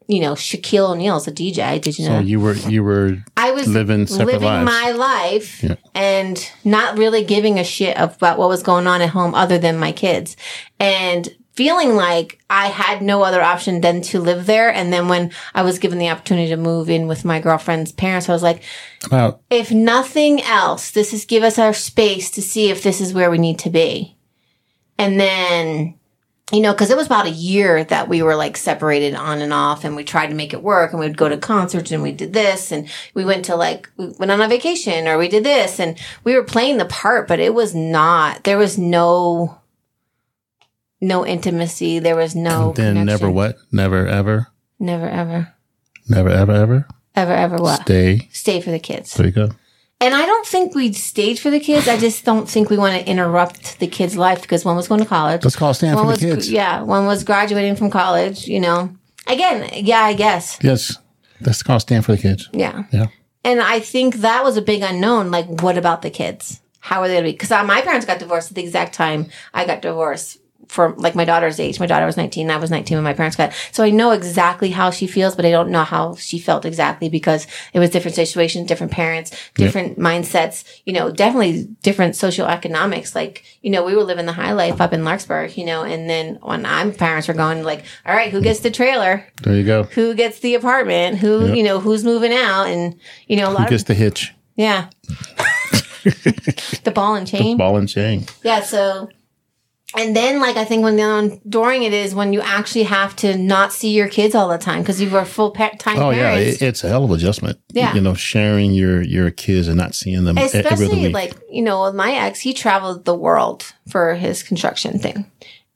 you 0.08 0.22
know, 0.22 0.34
Shaquille 0.34 0.92
O'Neal's 0.92 1.28
a 1.28 1.32
DJ. 1.32 1.82
Did 1.82 1.98
you 1.98 2.08
know? 2.08 2.20
so 2.20 2.26
you 2.26 2.40
were 2.40 2.54
you 2.54 2.84
were 2.84 3.18
I 3.38 3.52
was 3.52 3.68
living 3.68 4.08
separate 4.08 4.34
living 4.34 4.48
lives. 4.48 4.66
my 4.66 4.92
life 4.92 5.78
and 5.94 6.52
not 6.64 6.98
really 6.98 7.24
giving 7.24 7.60
a 7.60 7.64
shit 7.64 7.98
about 7.98 8.38
what 8.38 8.50
was 8.50 8.64
going 8.64 8.88
on 8.88 9.02
at 9.02 9.10
home 9.10 9.34
other 9.36 9.58
than 9.58 9.78
my 9.78 9.92
kids 9.92 10.36
and 10.80 11.30
feeling 11.54 11.96
like 11.96 12.40
I 12.50 12.68
had 12.68 13.02
no 13.02 13.24
other 13.24 13.42
option 13.42 13.82
than 13.82 14.02
to 14.04 14.20
live 14.20 14.46
there. 14.46 14.74
And 14.74 14.92
then 14.92 15.08
when 15.08 15.32
I 15.54 15.62
was 15.62 15.80
given 15.80 16.00
the 16.00 16.10
opportunity 16.10 16.50
to 16.50 16.58
move 16.58 16.90
in 16.90 17.08
with 17.08 17.26
my 17.26 17.40
girlfriend's 17.40 17.92
parents, 17.92 18.28
I 18.28 18.34
was 18.34 18.44
like, 18.44 18.64
about 19.06 19.42
if 19.50 19.72
nothing 19.72 20.42
else, 20.42 20.92
this 20.92 21.14
is 21.14 21.26
give 21.26 21.44
us 21.44 21.60
our 21.60 21.74
space 21.74 22.30
to 22.32 22.42
see 22.42 22.70
if 22.70 22.84
this 22.84 23.00
is 23.00 23.14
where 23.14 23.30
we 23.30 23.38
need 23.38 23.60
to 23.60 23.70
be. 23.70 24.18
And 24.98 25.20
then, 25.20 25.96
you 26.52 26.62
know, 26.62 26.74
cause 26.74 26.92
it 26.92 26.98
was 26.98 27.08
about 27.08 27.26
a 27.26 27.32
year 27.32 27.84
that 27.86 28.08
we 28.08 28.22
were 28.22 28.36
like 28.36 28.58
separated 28.58 29.16
on 29.16 29.42
and 29.42 29.52
off 29.54 29.84
and 29.84 29.96
we 29.96 30.04
tried 30.04 30.28
to 30.28 30.36
make 30.36 30.54
it 30.54 30.62
work 30.62 30.92
and 30.92 31.00
we'd 31.00 31.18
go 31.18 31.28
to 31.30 31.38
concerts 31.38 31.92
and 31.92 32.04
we 32.04 32.12
did 32.12 32.34
this 32.34 32.72
and 32.72 32.88
we 33.14 33.26
went 33.26 33.46
to 33.46 33.56
like, 33.56 33.90
we 33.98 34.08
went 34.20 34.32
on 34.32 34.42
a 34.42 34.48
vacation 34.48 35.08
or 35.08 35.18
we 35.18 35.28
did 35.28 35.44
this 35.44 35.80
and 35.80 36.00
we 36.24 36.36
were 36.36 36.44
playing 36.44 36.78
the 36.78 36.86
part, 36.86 37.28
but 37.28 37.40
it 37.40 37.54
was 37.54 37.74
not, 37.74 38.44
there 38.44 38.58
was 38.58 38.78
no, 38.78 39.58
no 41.02 41.26
intimacy. 41.26 42.00
There 42.00 42.16
was 42.16 42.36
no, 42.36 42.74
then 42.74 43.06
never 43.06 43.30
what? 43.30 43.58
Never 43.72 44.08
ever? 44.08 44.48
Never, 44.80 45.08
ever, 45.08 45.54
Never 46.08 46.30
ever 46.30 46.52
ever? 46.52 46.88
ever, 47.16 47.34
ever 47.34 47.56
what? 47.58 47.82
Stay. 47.82 48.30
Stay 48.32 48.62
for 48.62 48.72
the 48.72 48.80
kids. 48.80 49.14
There 49.14 49.26
you 49.26 49.32
go. 49.32 49.50
And 50.04 50.14
I 50.14 50.26
don't 50.26 50.46
think 50.46 50.76
we'd 50.76 50.98
stayed 50.98 51.40
for 51.40 51.50
the 51.50 51.62
kids. 51.62 51.88
I 51.88 51.98
just 51.98 52.26
don't 52.26 52.50
think 52.50 52.70
we 52.70 52.76
want 52.76 53.00
to 53.00 53.10
interrupt 53.10 53.80
the 53.80 53.88
kids' 53.88 54.18
life 54.18 54.42
because 54.42 54.66
one 54.66 54.76
was 54.76 54.90
going 54.90 55.00
to 55.00 55.08
college. 55.08 55.46
Let's 55.46 55.56
call 55.56 55.70
a 55.70 55.74
stand 55.74 55.96
one 55.96 56.04
for 56.04 56.12
was, 56.12 56.20
the 56.20 56.28
kids. 56.28 56.52
yeah, 56.52 56.82
one 56.82 57.06
was 57.06 57.24
graduating 57.24 57.78
from 57.78 57.90
college, 57.90 58.46
you 58.46 58.60
know. 58.60 58.94
Again, 59.28 59.70
yeah, 59.74 60.02
I 60.02 60.14
guess. 60.14 60.60
Yes. 60.62 60.98
Let's 61.40 61.64
call 61.64 61.78
a 61.78 61.80
stand 61.80 62.04
for 62.04 62.12
the 62.12 62.22
kids. 62.22 62.50
Yeah. 62.52 62.84
Yeah. 62.92 63.08
And 63.46 63.62
I 63.62 63.80
think 63.80 64.16
that 64.16 64.44
was 64.44 64.58
a 64.58 64.62
big 64.62 64.82
unknown. 64.82 65.32
Like, 65.32 65.62
what 65.62 65.78
about 65.78 66.02
the 66.02 66.10
kids? 66.10 66.60
How 66.82 67.02
are 67.02 67.08
they 67.08 67.14
going 67.14 67.24
to 67.24 67.30
be? 67.30 67.34
Because 67.34 67.52
uh, 67.52 67.64
my 67.64 67.80
parents 67.80 68.06
got 68.06 68.20
divorced 68.20 68.52
at 68.52 68.56
the 68.56 68.64
exact 68.64 68.94
time 68.94 69.28
I 69.54 69.66
got 69.66 69.82
divorced 69.82 70.38
for 70.74 70.96
like 70.98 71.14
my 71.14 71.24
daughter's 71.24 71.60
age. 71.60 71.80
My 71.80 71.86
daughter 71.86 72.06
was 72.06 72.18
19. 72.18 72.50
I 72.50 72.58
was 72.58 72.72
19 72.72 72.98
when 72.98 73.04
my 73.04 73.14
parents 73.14 73.36
got. 73.38 73.54
So 73.72 73.84
I 73.84 73.92
know 73.92 74.10
exactly 74.10 74.72
how 74.72 74.90
she 74.90 75.06
feels, 75.06 75.36
but 75.36 75.46
I 75.46 75.52
don't 75.52 75.70
know 75.70 75.84
how 75.84 76.16
she 76.16 76.40
felt 76.40 76.66
exactly 76.66 77.10
because 77.10 77.46
it 77.74 77.80
was 77.80 77.92
different 77.92 78.16
situations, 78.16 78.68
different 78.68 78.92
parents, 78.92 79.32
different 79.54 80.00
mindsets, 80.00 80.66
you 80.86 80.94
know, 80.94 81.12
definitely 81.12 81.66
different 81.84 82.16
socioeconomics. 82.16 83.14
Like, 83.14 83.44
you 83.62 83.70
know, 83.70 83.86
we 83.86 83.96
were 83.96 84.04
living 84.04 84.26
the 84.26 84.34
high 84.34 84.54
life 84.54 84.82
up 84.82 84.94
in 84.94 85.04
Larkspur, 85.06 85.46
you 85.56 85.64
know, 85.64 85.84
and 85.84 86.10
then 86.10 86.40
when 86.42 86.66
I'm 86.66 86.92
parents 86.92 87.28
were 87.28 87.36
going 87.36 87.64
like, 87.64 87.86
all 88.06 88.16
right, 88.16 88.32
who 88.32 88.42
gets 88.42 88.62
the 88.62 88.72
trailer? 88.72 89.28
There 89.44 89.56
you 89.56 89.64
go. 89.64 89.84
Who 89.84 90.16
gets 90.16 90.40
the 90.40 90.56
apartment? 90.56 91.20
Who, 91.20 91.54
you 91.54 91.62
know, 91.62 91.80
who's 91.80 92.04
moving 92.04 92.34
out? 92.34 92.64
And, 92.64 93.00
you 93.28 93.36
know, 93.38 93.50
a 93.50 93.52
lot 93.52 93.60
Who 93.60 93.64
of 93.66 93.70
gets 93.70 93.84
the 93.84 93.94
hitch? 93.94 94.34
yeah. 94.56 94.90
the 96.04 96.92
ball 96.94 97.16
and 97.16 97.28
chain. 97.28 97.58
Ball 97.58 97.78
and 97.78 97.88
chain. 97.88 98.26
Yeah. 98.44 98.62
So, 98.62 99.10
and 99.96 100.16
then 100.16 100.40
like 100.40 100.58
I 100.58 100.66
think 100.66 100.84
when 100.84 100.96
the 100.96 101.40
during 101.48 101.84
it 101.84 101.94
is 101.94 102.14
when 102.16 102.34
you 102.34 102.42
actually 102.42 102.84
have 102.84 103.16
to 103.18 103.38
not 103.38 103.72
see 103.74 103.92
your 103.94 104.08
kids 104.08 104.34
all 104.36 104.48
the 104.50 104.58
time 104.58 104.82
because 104.82 105.02
you 105.02 105.10
were 105.10 105.26
full 105.26 105.52
pa- 105.52 105.72
time 105.80 106.00
Oh 106.00 106.10
yeah, 106.10 106.32
parents. 106.36 106.62
it, 106.62 106.66
it's 106.66 106.84
a 106.84 106.90
hell 106.90 107.04
of 107.06 107.12
adjustment. 107.12 107.60
Yeah. 107.72 107.94
you 107.94 108.02
know, 108.02 108.14
sharing 108.14 108.72
your 108.74 109.02
your 109.02 109.32
kids 109.32 109.68
and 109.68 109.78
not 109.78 109.96
seeing 109.96 110.24
them 110.26 110.38
Especially 110.38 110.88
week. 111.08 111.14
like 111.14 111.34
you 111.50 111.62
know 111.62 111.84
with 111.86 111.96
my 111.96 112.12
ex, 112.14 112.40
he 112.40 112.54
traveled 112.54 113.06
the 113.06 113.16
world 113.16 113.74
for 113.90 114.16
his 114.16 114.44
construction 114.44 115.00
thing, 115.00 115.30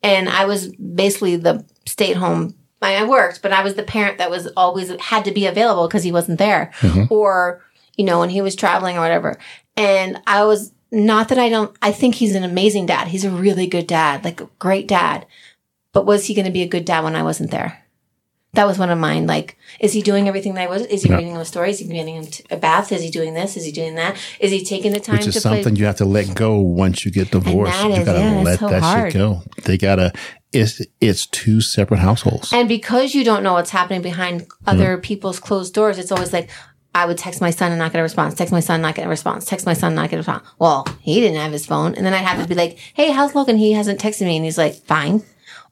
and 0.03 0.29
I 0.29 0.45
was 0.45 0.67
basically 0.75 1.35
the 1.37 1.65
stay 1.85 2.11
at 2.11 2.17
home. 2.17 2.55
I 2.81 2.95
I 2.97 3.03
worked, 3.05 3.41
but 3.41 3.51
I 3.51 3.63
was 3.63 3.75
the 3.75 3.83
parent 3.83 4.17
that 4.19 4.29
was 4.29 4.47
always 4.55 4.89
had 5.01 5.25
to 5.25 5.31
be 5.31 5.45
available 5.47 5.87
because 5.87 6.03
he 6.03 6.11
wasn't 6.11 6.37
there, 6.39 6.71
Mm-hmm. 6.81 7.11
or 7.13 7.63
you 7.95 8.05
know 8.05 8.19
when 8.19 8.29
he 8.29 8.41
was 8.41 8.55
traveling 8.55 8.97
or 8.97 9.01
whatever. 9.01 9.37
And 9.75 10.19
I 10.27 10.43
was 10.45 10.71
not 10.91 11.29
that 11.29 11.37
I 11.39 11.49
don't. 11.49 11.75
I 11.81 11.91
think 11.91 12.15
he's 12.15 12.35
an 12.35 12.43
amazing 12.43 12.85
dad. 12.85 13.07
He's 13.07 13.25
a 13.25 13.31
really 13.31 13.67
good 13.67 13.87
dad, 13.87 14.23
like 14.23 14.41
a 14.41 14.49
great 14.59 14.87
dad. 14.87 15.25
But 15.93 16.05
was 16.05 16.25
he 16.25 16.33
going 16.33 16.45
to 16.45 16.51
be 16.51 16.61
a 16.61 16.67
good 16.67 16.85
dad 16.85 17.03
when 17.03 17.15
I 17.15 17.23
wasn't 17.23 17.51
there? 17.51 17.83
That 18.53 18.65
was 18.65 18.79
one 18.79 18.89
of 18.89 18.97
mine. 18.97 19.27
Like, 19.27 19.57
is 19.79 19.93
he 19.93 20.01
doing 20.01 20.27
everything 20.27 20.53
that 20.55 20.63
I 20.63 20.67
was? 20.67 20.83
Is 20.83 21.03
he 21.03 21.09
reading 21.13 21.33
him 21.33 21.37
a 21.41 21.45
story? 21.45 21.69
Is 21.71 21.79
he 21.79 21.85
getting 21.87 22.15
him 22.15 22.25
t- 22.25 22.43
a 22.49 22.57
bath? 22.57 22.91
Is 22.91 23.01
he 23.03 23.09
doing 23.09 23.33
this? 23.33 23.57
Is 23.57 23.65
he 23.65 23.71
doing 23.71 23.95
that? 23.95 24.15
Is 24.39 24.51
he 24.51 24.63
taking 24.63 24.93
the 24.93 24.99
time 24.99 25.15
which 25.17 25.23
to 25.23 25.29
is 25.29 25.41
something 25.41 25.63
play? 25.63 25.79
you 25.79 25.85
have 25.85 25.97
to 25.97 26.05
let 26.05 26.33
go 26.33 26.59
once 26.59 27.05
you 27.05 27.11
get 27.11 27.29
divorced. 27.31 27.83
you 27.83 27.91
is- 27.91 28.05
gotta 28.05 28.19
yeah, 28.19 28.41
let 28.41 28.59
so 28.59 28.69
that 28.69 28.81
hard. 28.81 29.11
shit 29.11 29.19
go. 29.19 29.43
They 29.63 29.77
gotta. 29.77 30.13
It's 30.53 30.81
it's 31.01 31.25
two 31.27 31.59
separate 31.61 31.99
households. 31.99 32.53
And 32.53 32.69
because 32.69 33.13
you 33.13 33.23
don't 33.23 33.43
know 33.43 33.53
what's 33.53 33.71
happening 33.71 34.01
behind 34.01 34.47
other 34.65 34.97
people's 34.97 35.39
closed 35.39 35.73
doors, 35.73 35.99
it's 35.99 36.11
always 36.11 36.31
like, 36.31 36.49
I 36.97 37.05
would 37.05 37.17
text 37.17 37.41
my 37.41 37.51
son 37.51 37.71
and 37.71 37.77
not 37.77 37.91
get 37.91 37.99
a 37.99 38.03
response. 38.03 38.33
Text 38.33 38.51
my 38.51 38.59
son, 38.59 38.81
not 38.81 38.95
get 38.95 39.05
a 39.05 39.09
response. 39.09 39.45
Text 39.45 39.67
my 39.67 39.73
son, 39.73 39.93
not 39.93 40.09
get 40.09 40.15
a 40.15 40.19
response. 40.19 40.47
Well, 40.57 40.87
he 40.99 41.21
didn't 41.21 41.37
have 41.37 41.51
his 41.51 41.65
phone. 41.65 41.93
And 41.93 42.03
then 42.03 42.13
I'd 42.13 42.25
have 42.25 42.41
to 42.41 42.47
be 42.47 42.55
like, 42.55 42.79
hey, 42.95 43.11
how's 43.11 43.35
Logan? 43.35 43.57
He 43.57 43.73
hasn't 43.73 43.99
texted 43.99 44.25
me. 44.25 44.35
And 44.35 44.43
he's 44.43 44.57
like, 44.57 44.73
fine. 44.73 45.21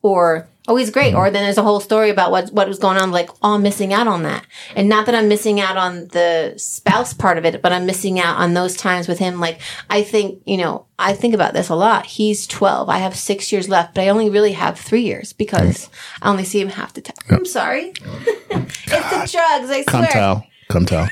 Or, 0.03 0.47
oh, 0.67 0.75
he's 0.75 0.91
great. 0.91 1.15
Or 1.15 1.31
then 1.31 1.43
there's 1.43 1.57
a 1.57 1.63
whole 1.63 1.79
story 1.79 2.11
about 2.11 2.29
what, 2.29 2.51
what 2.51 2.67
was 2.67 2.77
going 2.77 2.97
on. 2.97 3.09
Like, 3.09 3.31
oh, 3.41 3.55
I'm 3.55 3.63
missing 3.63 3.91
out 3.91 4.07
on 4.07 4.21
that. 4.21 4.45
And 4.75 4.88
not 4.88 5.07
that 5.07 5.15
I'm 5.15 5.27
missing 5.27 5.59
out 5.59 5.77
on 5.77 6.09
the 6.09 6.53
spouse 6.57 7.11
part 7.11 7.39
of 7.39 7.45
it, 7.45 7.59
but 7.63 7.73
I'm 7.73 7.88
missing 7.88 8.19
out 8.19 8.38
on 8.38 8.53
those 8.53 8.77
times 8.77 9.07
with 9.07 9.17
him. 9.17 9.39
Like, 9.39 9.59
I 9.89 10.03
think, 10.03 10.43
you 10.45 10.57
know, 10.57 10.85
I 10.99 11.13
think 11.13 11.33
about 11.33 11.53
this 11.53 11.69
a 11.69 11.75
lot. 11.75 12.05
He's 12.05 12.45
12. 12.45 12.88
I 12.88 12.99
have 12.99 13.15
six 13.15 13.51
years 13.51 13.67
left, 13.67 13.95
but 13.95 14.01
I 14.01 14.09
only 14.09 14.29
really 14.29 14.51
have 14.51 14.79
three 14.79 15.01
years 15.01 15.33
because 15.33 15.89
I 16.21 16.29
only 16.29 16.43
see 16.43 16.61
him 16.61 16.69
half 16.69 16.93
the 16.93 17.01
time. 17.01 17.15
I'm 17.31 17.45
sorry. 17.45 17.93
it's 17.99 18.83
the 18.88 19.29
drugs, 19.31 19.71
I 19.71 19.83
swear. 19.89 20.07
tell. 20.11 20.45
Come 20.69 20.86
tell. 20.86 21.08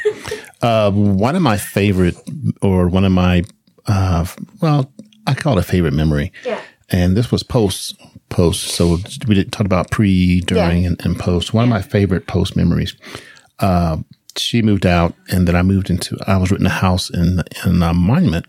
uh, 0.61 0.91
one 0.91 1.35
of 1.35 1.41
my 1.41 1.57
favorite, 1.57 2.15
or 2.61 2.87
one 2.87 3.05
of 3.05 3.11
my, 3.11 3.43
uh, 3.87 4.25
well, 4.61 4.91
I 5.27 5.33
call 5.33 5.57
it 5.57 5.61
a 5.61 5.63
favorite 5.63 5.93
memory. 5.93 6.31
Yeah. 6.45 6.59
And 6.89 7.15
this 7.17 7.31
was 7.31 7.43
post 7.43 7.95
post. 8.29 8.63
So 8.75 8.97
we 9.27 9.35
did 9.35 9.51
talk 9.51 9.65
about 9.65 9.89
pre, 9.91 10.41
during, 10.41 10.81
Yeah. 10.83 10.87
and, 10.89 11.05
and 11.05 11.19
post. 11.19 11.53
One 11.53 11.63
of 11.63 11.69
my 11.69 11.81
favorite 11.81 12.27
post 12.27 12.55
memories. 12.55 12.95
Uh, 13.59 13.97
she 14.37 14.61
moved 14.61 14.85
out, 14.85 15.13
and 15.29 15.47
then 15.47 15.55
I 15.55 15.61
moved 15.61 15.89
into. 15.89 16.17
I 16.27 16.37
was 16.37 16.49
renting 16.51 16.65
a 16.67 16.69
house 16.69 17.09
in 17.11 17.43
in 17.65 17.81
a 17.83 17.93
monument, 17.93 18.45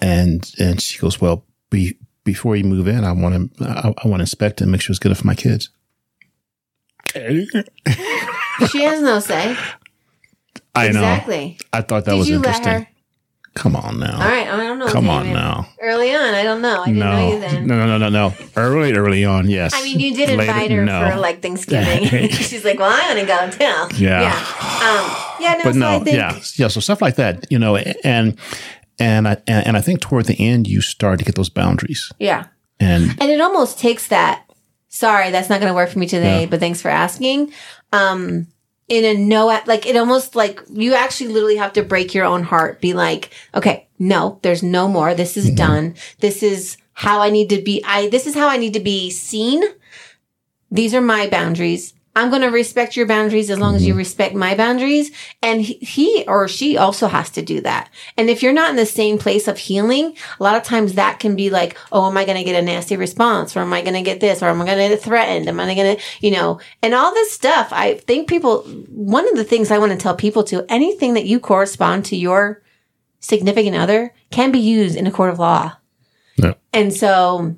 and 0.00 0.50
and 0.58 0.80
she 0.80 0.98
goes, 0.98 1.20
"Well, 1.20 1.44
be, 1.70 1.96
before 2.24 2.56
you 2.56 2.64
move 2.64 2.88
in, 2.88 3.04
I 3.04 3.12
want 3.12 3.56
to 3.58 3.64
I, 3.64 3.92
I 4.02 4.08
want 4.08 4.20
to 4.20 4.22
inspect 4.22 4.60
it 4.60 4.64
and 4.64 4.72
make 4.72 4.80
sure 4.80 4.92
it's 4.92 4.98
good 4.98 5.16
for 5.16 5.26
my 5.26 5.34
kids." 5.34 5.68
Okay. 7.16 7.46
She 8.70 8.82
has 8.82 9.00
no 9.02 9.20
say. 9.20 9.56
I 10.74 10.84
know. 10.88 11.00
Exactly. 11.00 11.58
I 11.72 11.80
thought 11.82 12.04
that 12.04 12.12
Did 12.12 12.18
was 12.18 12.30
interesting. 12.30 12.86
Come 13.54 13.76
on 13.76 14.00
now. 14.00 14.14
All 14.14 14.26
right, 14.28 14.48
I 14.48 14.56
don't 14.56 14.80
know. 14.80 14.88
Come 14.88 15.08
on 15.08 15.32
now. 15.32 15.68
Early 15.80 16.12
on, 16.12 16.34
I 16.34 16.42
don't 16.42 16.60
know. 16.60 16.82
I 16.82 16.86
didn't 16.86 16.98
know 16.98 17.12
No, 17.16 17.32
you 17.34 17.38
then. 17.40 17.66
no, 17.68 17.76
no, 17.86 17.98
no, 17.98 17.98
no, 17.98 18.28
no. 18.30 18.34
Early, 18.56 18.92
early 18.94 19.24
on, 19.24 19.48
yes. 19.48 19.72
I 19.72 19.82
mean, 19.84 20.00
you 20.00 20.12
did 20.12 20.30
Later, 20.30 20.42
invite 20.42 20.70
her 20.72 20.84
no. 20.84 21.08
for 21.12 21.20
like 21.20 21.40
Thanksgiving. 21.40 22.08
She's 22.30 22.64
like, 22.64 22.80
"Well, 22.80 22.90
I'm 22.92 23.14
gonna 23.16 23.26
go 23.28 23.50
too." 23.56 23.96
Yeah. 24.02 24.22
yeah, 24.22 24.30
um, 24.32 25.36
yeah. 25.40 25.52
No, 25.58 25.60
but 25.62 25.72
so 25.74 25.78
no, 25.78 25.88
I 25.88 25.98
think, 26.00 26.16
yeah, 26.16 26.40
yeah. 26.56 26.66
So 26.66 26.80
stuff 26.80 27.00
like 27.00 27.14
that, 27.14 27.46
you 27.48 27.60
know, 27.60 27.76
and 27.76 28.36
and 28.98 29.28
I 29.28 29.36
and, 29.46 29.68
and 29.68 29.76
I 29.76 29.80
think 29.80 30.00
toward 30.00 30.24
the 30.26 30.34
end 30.34 30.66
you 30.66 30.80
start 30.80 31.20
to 31.20 31.24
get 31.24 31.36
those 31.36 31.48
boundaries, 31.48 32.10
yeah. 32.18 32.46
and 32.80 33.10
And 33.20 33.30
it 33.30 33.40
almost 33.40 33.78
takes 33.78 34.08
that. 34.08 34.44
Sorry, 34.88 35.30
that's 35.30 35.48
not 35.48 35.60
going 35.60 35.70
to 35.70 35.74
work 35.74 35.90
for 35.90 35.98
me 36.00 36.06
today, 36.08 36.40
Yeah. 36.42 36.46
but 36.46 36.58
thanks 36.58 36.80
for 36.82 36.88
asking. 36.88 37.52
Um, 37.92 38.48
in 38.88 39.04
a 39.04 39.18
no, 39.18 39.46
like 39.66 39.86
it 39.86 39.96
almost 39.96 40.36
like 40.36 40.60
you 40.70 40.94
actually 40.94 41.32
literally 41.32 41.56
have 41.56 41.72
to 41.74 41.82
break 41.82 42.14
your 42.14 42.24
own 42.24 42.42
heart. 42.42 42.80
Be 42.80 42.92
like, 42.92 43.30
okay, 43.54 43.88
no, 43.98 44.38
there's 44.42 44.62
no 44.62 44.88
more. 44.88 45.14
This 45.14 45.36
is 45.36 45.46
mm-hmm. 45.46 45.54
done. 45.56 45.94
This 46.20 46.42
is 46.42 46.76
how 46.92 47.20
I 47.20 47.30
need 47.30 47.48
to 47.50 47.62
be. 47.62 47.82
I, 47.84 48.08
this 48.08 48.26
is 48.26 48.34
how 48.34 48.48
I 48.48 48.56
need 48.56 48.74
to 48.74 48.80
be 48.80 49.10
seen. 49.10 49.62
These 50.70 50.94
are 50.94 51.00
my 51.00 51.28
boundaries. 51.28 51.94
I'm 52.16 52.30
going 52.30 52.42
to 52.42 52.48
respect 52.48 52.96
your 52.96 53.06
boundaries 53.06 53.50
as 53.50 53.58
long 53.58 53.74
as 53.74 53.84
you 53.84 53.92
mm-hmm. 53.92 53.98
respect 53.98 54.34
my 54.34 54.54
boundaries. 54.54 55.10
And 55.42 55.60
he, 55.60 56.24
or 56.28 56.46
she 56.46 56.76
also 56.76 57.08
has 57.08 57.30
to 57.30 57.42
do 57.42 57.60
that. 57.62 57.90
And 58.16 58.30
if 58.30 58.42
you're 58.42 58.52
not 58.52 58.70
in 58.70 58.76
the 58.76 58.86
same 58.86 59.18
place 59.18 59.48
of 59.48 59.58
healing, 59.58 60.16
a 60.38 60.42
lot 60.42 60.56
of 60.56 60.62
times 60.62 60.94
that 60.94 61.18
can 61.18 61.34
be 61.34 61.50
like, 61.50 61.76
oh, 61.90 62.08
am 62.08 62.16
I 62.16 62.24
going 62.24 62.38
to 62.38 62.44
get 62.44 62.60
a 62.60 62.64
nasty 62.64 62.96
response? 62.96 63.56
Or 63.56 63.60
am 63.60 63.72
I 63.72 63.82
going 63.82 63.94
to 63.94 64.02
get 64.02 64.20
this? 64.20 64.42
Or 64.42 64.46
am 64.46 64.62
I 64.62 64.66
going 64.66 64.78
to 64.78 64.94
get 64.94 65.02
threatened? 65.02 65.48
Am 65.48 65.58
I 65.58 65.74
going 65.74 65.96
to, 65.96 66.02
you 66.20 66.30
know, 66.30 66.60
and 66.82 66.94
all 66.94 67.12
this 67.12 67.32
stuff. 67.32 67.68
I 67.72 67.94
think 67.94 68.28
people, 68.28 68.62
one 68.88 69.28
of 69.28 69.36
the 69.36 69.44
things 69.44 69.70
I 69.70 69.78
want 69.78 69.92
to 69.92 69.98
tell 69.98 70.14
people 70.14 70.44
to 70.44 70.64
anything 70.68 71.14
that 71.14 71.26
you 71.26 71.40
correspond 71.40 72.04
to 72.06 72.16
your 72.16 72.62
significant 73.18 73.74
other 73.74 74.14
can 74.30 74.52
be 74.52 74.58
used 74.58 74.96
in 74.96 75.06
a 75.06 75.10
court 75.10 75.30
of 75.30 75.38
law. 75.38 75.72
no, 76.38 76.54
And 76.72 76.92
so 76.92 77.56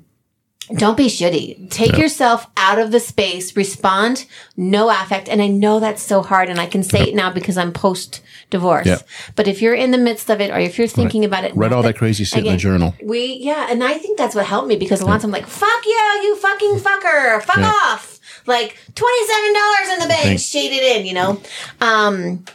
don't 0.75 0.97
be 0.97 1.07
shitty. 1.07 1.69
Take 1.69 1.97
yourself 1.97 2.47
out 2.57 2.79
of 2.79 2.91
the 2.91 2.99
space, 2.99 3.55
respond, 3.55 4.25
no 4.57 4.89
affect. 4.89 5.29
And 5.29 5.41
I 5.41 5.47
know 5.47 5.79
that's 5.79 6.01
so 6.01 6.21
hard. 6.21 6.49
And 6.49 6.59
I 6.59 6.65
can 6.65 6.83
say 6.83 7.03
it 7.03 7.15
now 7.15 7.31
because 7.31 7.57
I'm 7.57 7.71
post 7.71 8.21
divorce. 8.49 9.03
But 9.35 9.47
if 9.47 9.61
you're 9.61 9.73
in 9.73 9.91
the 9.91 9.97
midst 9.97 10.29
of 10.29 10.41
it 10.41 10.51
or 10.51 10.57
if 10.57 10.77
you're 10.77 10.87
thinking 10.87 11.23
about 11.23 11.43
it, 11.43 11.55
read 11.55 11.73
all 11.73 11.83
that 11.83 11.97
crazy 11.97 12.23
shit 12.23 12.45
in 12.45 12.51
the 12.51 12.57
journal. 12.57 12.95
We, 13.01 13.37
yeah. 13.41 13.67
And 13.69 13.83
I 13.83 13.97
think 13.97 14.17
that's 14.17 14.35
what 14.35 14.45
helped 14.45 14.67
me 14.67 14.75
because 14.75 15.01
a 15.01 15.05
lot 15.05 15.15
of 15.15 15.21
times 15.21 15.25
I'm 15.25 15.31
like, 15.31 15.47
fuck 15.47 15.85
you, 15.85 16.19
you 16.23 16.35
fucking 16.35 16.75
fucker, 16.79 17.41
fuck 17.43 17.57
off. 17.59 18.19
Like 18.45 18.77
$27 18.93 19.93
in 19.93 19.99
the 19.99 20.05
bank, 20.07 20.23
Thanks. 20.23 20.43
shaded 20.43 20.81
in, 20.81 21.05
you 21.05 21.13
know? 21.13 21.41
Um, 21.81 22.45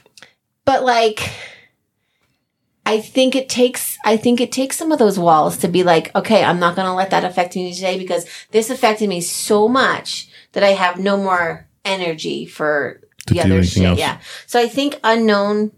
but 0.64 0.82
like, 0.84 1.30
I 2.84 3.00
think 3.00 3.36
it 3.36 3.48
takes, 3.48 3.96
I 4.04 4.16
think 4.16 4.40
it 4.40 4.50
takes 4.50 4.76
some 4.76 4.92
of 4.92 4.98
those 4.98 5.18
walls 5.18 5.58
to 5.58 5.68
be 5.68 5.84
like, 5.84 6.14
okay, 6.14 6.42
I'm 6.42 6.58
not 6.58 6.74
going 6.74 6.86
to 6.86 6.94
let 6.94 7.10
that 7.10 7.24
affect 7.24 7.54
me 7.54 7.72
today 7.72 7.98
because 7.98 8.26
this 8.50 8.70
affected 8.70 9.08
me 9.08 9.20
so 9.20 9.68
much 9.68 10.28
that 10.52 10.64
I 10.64 10.70
have 10.70 10.98
no 10.98 11.16
more 11.16 11.68
energy 11.84 12.44
for 12.44 13.00
the 13.28 13.40
other 13.40 13.62
shit. 13.62 13.84
else. 13.84 13.98
Yeah. 13.98 14.20
So 14.46 14.60
I 14.60 14.66
think 14.66 14.98
unknown 15.04 15.72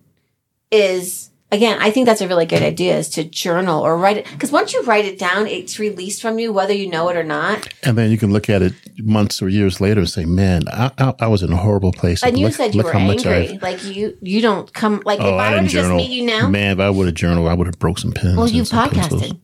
is, 0.71 1.31
again, 1.55 1.79
I 1.81 1.90
think 1.90 2.07
that's 2.07 2.21
a 2.21 2.29
really 2.29 2.47
good 2.47 2.62
idea 2.62 2.97
is 2.99 3.09
to 3.11 3.25
journal 3.25 3.81
or 3.83 3.97
write 3.97 4.19
it. 4.19 4.27
Cause 4.38 4.51
once 4.53 4.73
you 4.75 4.83
write 4.83 5.05
it 5.05 5.19
down, 5.19 5.47
it's 5.47 5.79
released 5.79 6.21
from 6.21 6.38
you, 6.38 6.53
whether 6.53 6.73
you 6.73 6.88
know 6.88 7.09
it 7.09 7.17
or 7.17 7.25
not. 7.25 7.69
And 7.83 7.97
then 7.97 8.11
you 8.11 8.19
can 8.19 8.33
look 8.33 8.51
at 8.51 8.61
it 8.62 8.75
months 8.99 9.40
or 9.43 9.49
years 9.49 9.81
later 9.81 10.01
and 10.01 10.09
say, 10.11 10.25
"Man, 10.25 10.62
I, 10.69 10.90
I, 10.99 11.14
I 11.21 11.27
was 11.29 11.43
in 11.43 11.53
a 11.53 11.57
horrible 11.57 11.93
place." 11.93 12.23
And 12.23 12.38
you 12.38 12.47
Look- 12.47 12.55
said 12.55 12.75
you 12.75 12.79
look 12.83 12.93
were 12.93 12.99
how 12.99 13.07
much 13.07 13.25
angry. 13.27 13.59
Like 13.59 13.85
you, 13.85 14.17
you 14.21 14.40
don't 14.40 14.73
come, 14.73 15.03
like 15.05 15.21
Oh, 15.21 15.29
if 15.35 15.40
I, 15.40 15.47
I 15.47 15.51
were 15.51 15.57
to 15.57 15.61
didn't 15.62 15.71
just 15.71 15.90
meet 15.95 16.11
you 16.11 16.27
now, 16.27 16.49
Man, 16.49 16.73
if 16.73 16.81
I 16.81 16.90
would 16.90 17.07
have 17.07 17.14
journaled, 17.14 17.49
I 17.49 17.55
would 17.55 17.67
have 17.67 17.79
broke 17.79 17.99
some 17.99 18.12
pins. 18.12 18.37
well, 18.37 18.49
you 18.49 18.62
podcasted. 18.62 19.38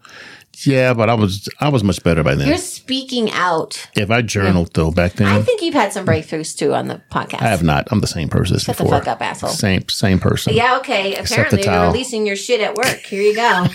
Yeah, 0.66 0.92
but 0.92 1.08
I 1.08 1.14
was 1.14 1.48
I 1.60 1.68
was 1.68 1.82
much 1.82 2.02
better 2.02 2.22
by 2.22 2.34
then. 2.34 2.48
You're 2.48 2.58
speaking 2.58 3.30
out. 3.30 3.88
if 3.94 4.10
I 4.10 4.20
journaled 4.22 4.74
though 4.74 4.90
back 4.90 5.14
then, 5.14 5.28
I 5.28 5.40
think 5.40 5.62
you've 5.62 5.74
had 5.74 5.92
some 5.92 6.04
breakthroughs 6.04 6.56
too 6.56 6.74
on 6.74 6.88
the 6.88 7.00
podcast. 7.10 7.40
I 7.40 7.48
have 7.48 7.62
not. 7.62 7.88
I'm 7.90 8.00
the 8.00 8.06
same 8.06 8.28
person 8.28 8.58
Shut 8.58 8.76
the 8.76 8.84
fuck 8.84 9.08
up, 9.08 9.22
asshole. 9.22 9.50
Same 9.50 9.88
same 9.88 10.18
person. 10.18 10.54
Yeah, 10.54 10.76
okay. 10.78 11.14
Apparently, 11.14 11.62
you're 11.64 11.86
releasing 11.86 12.26
your 12.26 12.36
shit 12.36 12.60
at 12.60 12.74
work. 12.74 12.98
Here 12.98 13.22
you 13.22 13.34
go. 13.34 13.66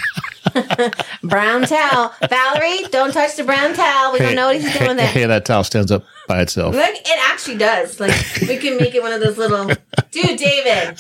brown 1.24 1.64
towel. 1.64 2.14
Valerie, 2.30 2.84
don't 2.92 3.12
touch 3.12 3.36
the 3.36 3.44
brown 3.44 3.74
towel. 3.74 4.14
We 4.14 4.20
don't 4.20 4.36
know 4.36 4.48
what 4.48 4.58
he's 4.62 4.72
doing 4.78 4.90
with 4.90 5.00
it. 5.00 5.06
Hey, 5.08 5.26
that 5.26 5.46
towel 5.46 5.64
stands 5.64 5.92
up 5.92 6.04
by 6.28 6.42
itself. 6.42 6.76
Look, 6.76 6.96
it 6.96 7.32
actually 7.32 7.58
does. 7.58 8.00
Like, 8.00 8.14
we 8.42 8.58
can 8.58 8.78
make 8.78 8.94
it 8.96 9.02
one 9.02 9.12
of 9.12 9.22
those 9.22 9.38
little. 9.38 9.66
Dude, 10.12 10.38
David. 10.38 10.98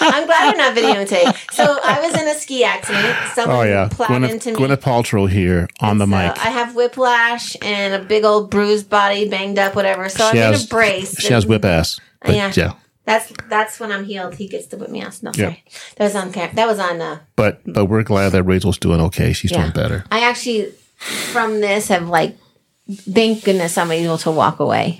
I'm 0.00 0.26
glad 0.26 0.52
we're 0.52 0.58
not 0.58 0.76
videotaping. 0.76 1.52
So, 1.54 1.78
I 1.84 2.00
was 2.00 2.20
in 2.20 2.28
a 2.28 2.34
ski 2.34 2.64
accident. 2.64 3.16
Someone 3.34 3.56
Oh 3.56 3.62
yeah, 3.62 3.88
plowed 3.90 4.08
Gwyneth, 4.10 4.30
into 4.30 4.50
me. 4.52 4.56
Gwyneth 4.56 4.76
Paltrow 4.82 5.28
here 5.28 5.68
on 5.80 5.98
the 5.98 6.04
So 6.06 6.10
mic. 6.10 6.38
I 6.44 6.50
have 6.50 6.74
whiplash 6.74 7.56
and 7.62 7.94
a 7.94 8.04
big 8.04 8.24
old 8.24 8.50
bruised 8.50 8.88
body, 8.88 9.28
banged 9.28 9.58
up, 9.58 9.74
whatever. 9.74 10.08
So 10.08 10.24
I'm 10.26 10.32
she 10.34 10.38
in 10.38 10.44
has 10.52 10.64
a 10.64 10.68
brace. 10.68 11.18
She 11.20 11.32
has 11.32 11.46
whip 11.46 11.64
ass. 11.64 11.98
Yeah. 12.26 12.52
yeah. 12.54 12.72
That's 13.04 13.32
that's 13.48 13.80
when 13.80 13.90
I'm 13.90 14.04
healed. 14.04 14.34
He 14.34 14.48
gets 14.48 14.66
to 14.68 14.76
whip 14.76 14.90
me 14.90 15.00
ass. 15.00 15.22
No, 15.22 15.30
Yeah. 15.34 15.46
sorry. 15.46 15.64
That 15.96 16.04
was 16.04 16.14
on 16.14 16.32
camera. 16.32 16.54
That 16.54 16.66
was 16.68 16.78
on. 16.78 17.00
Uh, 17.00 17.18
But 17.36 17.60
but 17.66 17.86
we're 17.86 18.02
glad 18.02 18.30
that 18.32 18.42
Rachel's 18.42 18.78
doing 18.78 19.00
okay. 19.00 19.32
She's 19.32 19.50
Yeah. 19.50 19.62
doing 19.62 19.72
better. 19.72 20.04
I 20.12 20.20
actually, 20.28 20.72
from 21.32 21.60
this, 21.60 21.88
have 21.88 22.08
like, 22.08 22.36
thank 22.92 23.44
goodness 23.44 23.78
I'm 23.78 23.90
able 23.92 24.18
to 24.18 24.30
walk 24.30 24.60
away 24.60 24.98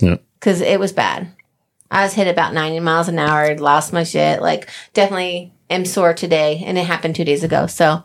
Yeah. 0.00 0.16
because 0.40 0.60
it 0.62 0.80
was 0.80 0.92
bad. 0.92 1.28
I 1.94 2.02
was 2.02 2.12
hit 2.12 2.26
about 2.26 2.52
90 2.52 2.80
miles 2.80 3.08
an 3.08 3.20
hour, 3.20 3.56
lost 3.56 3.92
my 3.92 4.02
shit. 4.02 4.42
Like, 4.42 4.68
definitely 4.94 5.52
am 5.70 5.84
sore 5.84 6.12
today, 6.12 6.62
and 6.66 6.76
it 6.76 6.84
happened 6.86 7.14
two 7.14 7.24
days 7.24 7.44
ago. 7.44 7.68
So, 7.68 8.02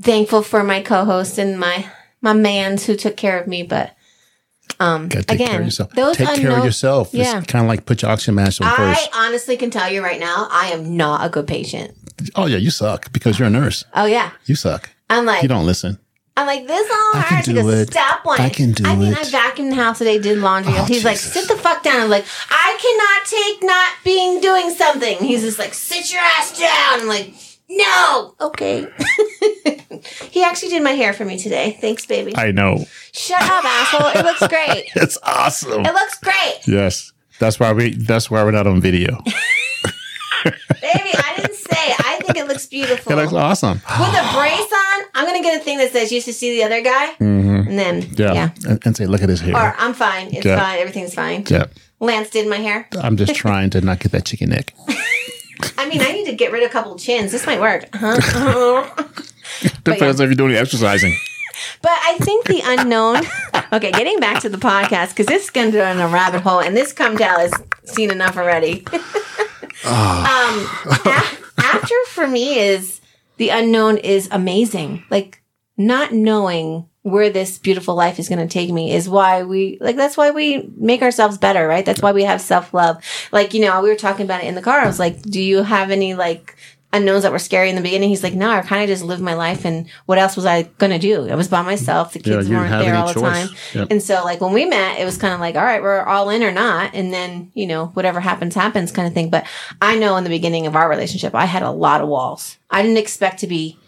thankful 0.00 0.42
for 0.42 0.62
my 0.62 0.82
co-host 0.82 1.38
and 1.38 1.58
my 1.58 1.86
my 2.20 2.34
mans 2.34 2.84
who 2.84 2.96
took 2.96 3.16
care 3.16 3.40
of 3.40 3.46
me. 3.46 3.62
But 3.62 3.96
um, 4.78 5.08
Gotta 5.08 5.24
take 5.24 5.38
care 5.38 5.46
again, 5.46 5.60
of 5.60 5.66
yourself. 5.66 5.90
those 5.92 6.16
take 6.18 6.38
care 6.38 6.58
of 6.58 6.64
yourself. 6.64 7.14
Yeah. 7.14 7.38
It's 7.38 7.46
kind 7.50 7.64
of 7.64 7.68
like 7.68 7.86
put 7.86 8.02
your 8.02 8.10
oxygen 8.10 8.34
mask 8.34 8.60
on 8.60 8.68
I 8.68 8.76
first. 8.76 9.08
honestly 9.14 9.56
can 9.56 9.70
tell 9.70 9.90
you 9.90 10.02
right 10.02 10.20
now, 10.20 10.46
I 10.50 10.72
am 10.72 10.96
not 10.96 11.24
a 11.24 11.30
good 11.30 11.46
patient. 11.46 11.96
Oh 12.34 12.44
yeah, 12.46 12.58
you 12.58 12.70
suck 12.70 13.10
because 13.12 13.38
you're 13.38 13.48
a 13.48 13.50
nurse. 13.50 13.84
Oh 13.94 14.04
yeah, 14.04 14.32
You 14.44 14.54
suck. 14.54 14.90
I'm 15.08 15.24
like 15.24 15.42
You 15.42 15.48
don't 15.48 15.66
listen. 15.66 15.98
I'm 16.36 16.46
like, 16.46 16.66
this 16.66 16.90
all 16.90 17.10
I 17.14 17.24
can 17.28 17.34
hard. 17.34 17.44
She 17.44 17.52
goes, 17.52 17.74
it. 17.74 17.92
stop 17.92 18.24
one. 18.24 18.40
I 18.40 18.48
can 18.48 18.72
do 18.72 18.84
I 18.84 18.96
mean, 18.96 19.12
it. 19.12 19.18
I 19.18 19.22
vacuumed 19.22 19.70
the 19.70 19.76
house 19.76 19.98
today, 19.98 20.18
did 20.18 20.38
laundry. 20.38 20.72
Oh, 20.76 20.84
He's 20.84 21.04
like, 21.04 21.16
sit 21.16 21.46
the 21.46 21.56
fuck 21.56 21.84
down. 21.84 22.00
I'm 22.00 22.10
like, 22.10 22.24
I 22.50 22.76
cannot 22.80 23.26
take 23.28 23.62
not 23.68 23.92
being 24.04 24.40
doing 24.40 24.70
something. 24.70 25.18
He's 25.18 25.42
just 25.42 25.60
like, 25.60 25.74
sit 25.74 26.12
your 26.12 26.20
ass 26.20 26.58
down. 26.58 27.02
I'm 27.02 27.06
like, 27.06 27.34
no. 27.68 28.34
Okay. 28.40 28.86
he 30.30 30.42
actually 30.42 30.70
did 30.70 30.82
my 30.82 30.92
hair 30.92 31.12
for 31.12 31.24
me 31.24 31.38
today. 31.38 31.78
Thanks, 31.80 32.04
baby. 32.04 32.36
I 32.36 32.50
know. 32.50 32.84
Shut 33.12 33.40
up, 33.40 33.64
asshole. 33.64 34.20
It 34.20 34.24
looks 34.24 34.46
great. 34.48 34.90
It's 34.96 35.18
awesome. 35.22 35.84
It 35.84 35.92
looks 35.92 36.18
great. 36.18 36.60
Yes. 36.66 37.12
That's 37.38 37.58
why 37.60 37.72
we 37.72 37.94
that's 37.94 38.30
why 38.30 38.42
we're 38.44 38.52
not 38.52 38.66
on 38.66 38.80
video. 38.80 39.22
Baby, 40.44 41.10
I 41.14 41.32
didn't 41.36 41.54
say. 41.54 41.94
I 41.98 42.20
think 42.22 42.36
it 42.36 42.46
looks 42.46 42.66
beautiful. 42.66 43.12
It 43.12 43.16
looks 43.16 43.32
awesome. 43.32 43.78
With 43.78 44.14
a 44.14 44.32
brace 44.36 44.60
on, 44.60 45.04
I'm 45.14 45.24
going 45.26 45.40
to 45.40 45.42
get 45.42 45.60
a 45.60 45.64
thing 45.64 45.78
that 45.78 45.92
says, 45.92 46.12
used 46.12 46.26
to 46.26 46.32
see 46.32 46.56
the 46.56 46.64
other 46.64 46.80
guy. 46.82 47.08
Mm-hmm. 47.20 47.68
And 47.68 47.78
then, 47.78 48.02
Yeah. 48.16 48.32
yeah. 48.34 48.50
And, 48.68 48.86
and 48.86 48.96
say, 48.96 49.06
look 49.06 49.22
at 49.22 49.28
his 49.28 49.40
hair. 49.40 49.54
Or 49.56 49.74
I'm 49.78 49.94
fine. 49.94 50.28
It's 50.34 50.44
Yeah. 50.46 50.58
fine. 50.58 50.78
Everything's 50.78 51.14
fine. 51.14 51.44
Yeah. 51.48 51.66
Lance 52.00 52.30
did 52.30 52.48
my 52.48 52.56
hair. 52.56 52.88
I'm 53.00 53.16
just 53.16 53.34
trying 53.44 53.70
to 53.70 53.80
not 53.80 54.00
get 54.00 54.12
that 54.12 54.24
chicken 54.24 54.50
neck. 54.50 54.74
I 55.78 55.88
mean, 55.88 56.00
I 56.02 56.12
need 56.12 56.26
to 56.26 56.34
get 56.34 56.52
rid 56.52 56.62
of 56.62 56.70
a 56.70 56.72
couple 56.72 56.96
chins. 56.98 57.32
This 57.32 57.46
might 57.46 57.60
work. 57.60 57.88
Huh? 57.94 58.90
Depends 59.84 60.20
if 60.20 60.26
you're 60.26 60.34
doing 60.34 60.50
any 60.52 60.58
exercising. 60.60 61.14
but 61.82 61.92
I 61.92 62.16
think 62.20 62.46
the 62.46 62.60
unknown. 62.64 63.22
Okay, 63.72 63.92
getting 63.92 64.18
back 64.18 64.40
to 64.42 64.48
the 64.48 64.56
podcast 64.58 65.10
because 65.10 65.26
this 65.26 65.44
is 65.44 65.50
going 65.50 65.70
to 65.70 65.78
go 65.78 65.86
in 65.86 65.98
a 66.00 66.08
rabbit 66.08 66.40
hole, 66.42 66.60
and 66.60 66.76
this 66.76 66.92
come 66.92 67.16
down 67.16 67.38
has 67.40 67.52
seen 67.84 68.10
enough 68.10 68.36
already. 68.36 68.84
Um, 69.86 70.66
a- 71.06 71.62
after 71.62 71.94
for 72.08 72.26
me 72.26 72.58
is 72.58 73.00
the 73.36 73.50
unknown 73.50 73.98
is 73.98 74.28
amazing. 74.30 75.04
Like 75.10 75.42
not 75.76 76.12
knowing 76.12 76.88
where 77.02 77.28
this 77.28 77.58
beautiful 77.58 77.94
life 77.94 78.18
is 78.18 78.28
going 78.30 78.38
to 78.46 78.50
take 78.52 78.70
me 78.70 78.92
is 78.92 79.08
why 79.08 79.42
we 79.42 79.76
like 79.80 79.96
that's 79.96 80.16
why 80.16 80.30
we 80.30 80.70
make 80.76 81.02
ourselves 81.02 81.36
better 81.36 81.68
right? 81.68 81.84
That's 81.84 82.00
why 82.00 82.12
we 82.12 82.24
have 82.24 82.40
self-love. 82.40 83.02
Like 83.32 83.52
you 83.52 83.60
know 83.60 83.82
we 83.82 83.90
were 83.90 83.96
talking 83.96 84.24
about 84.24 84.42
it 84.42 84.46
in 84.46 84.54
the 84.54 84.62
car. 84.62 84.80
I 84.80 84.86
was 84.86 84.98
like 84.98 85.20
do 85.22 85.40
you 85.40 85.62
have 85.62 85.90
any 85.90 86.14
like 86.14 86.56
unknowns 86.94 87.22
that 87.24 87.32
were 87.32 87.38
scary 87.38 87.68
in 87.68 87.76
the 87.76 87.82
beginning. 87.82 88.08
He's 88.08 88.22
like 88.22 88.34
no 88.34 88.48
i 88.50 88.62
kind 88.62 88.82
of 88.82 88.88
just 88.88 89.02
lived 89.04 89.20
my 89.22 89.34
life 89.34 89.64
and 89.64 89.86
what 90.06 90.18
else 90.18 90.36
was 90.36 90.46
i 90.46 90.62
going 90.62 90.92
to 90.92 90.98
do? 90.98 91.28
I 91.28 91.34
was 91.34 91.48
by 91.48 91.62
myself. 91.62 92.12
The 92.14 92.20
kids 92.20 92.46
didn't 92.46 92.56
weren't 92.58 92.70
there 92.82 92.94
all 92.94 93.08
the 93.08 93.14
choice. 93.14 93.48
time 93.48 93.48
Yep. 93.74 93.88
and 93.90 94.02
so 94.02 94.24
like 94.24 94.40
when 94.40 94.52
we 94.52 94.64
met 94.64 94.98
it 95.00 95.04
was 95.04 95.18
kind 95.18 95.34
of 95.34 95.40
like 95.40 95.56
all 95.56 95.64
right 95.64 95.82
we're 95.82 96.02
all 96.02 96.30
in 96.30 96.42
or 96.42 96.52
not 96.52 96.94
and 96.94 97.12
then 97.12 97.50
you 97.54 97.66
know 97.66 97.86
whatever 97.88 98.20
happens 98.20 98.54
happens 98.54 98.92
kind 98.92 99.06
of 99.08 99.14
thing. 99.14 99.28
But 99.30 99.44
i 99.82 99.96
know 99.96 100.16
in 100.16 100.24
the 100.24 100.30
beginning 100.30 100.66
of 100.66 100.76
our 100.76 100.88
relationship 100.88 101.34
i 101.34 101.44
had 101.44 101.62
a 101.62 101.70
lot 101.70 102.00
of 102.00 102.08
walls. 102.08 102.56
I 102.70 102.82
didn't 102.82 102.98
expect 102.98 103.40
to 103.40 103.46
be 103.46 103.78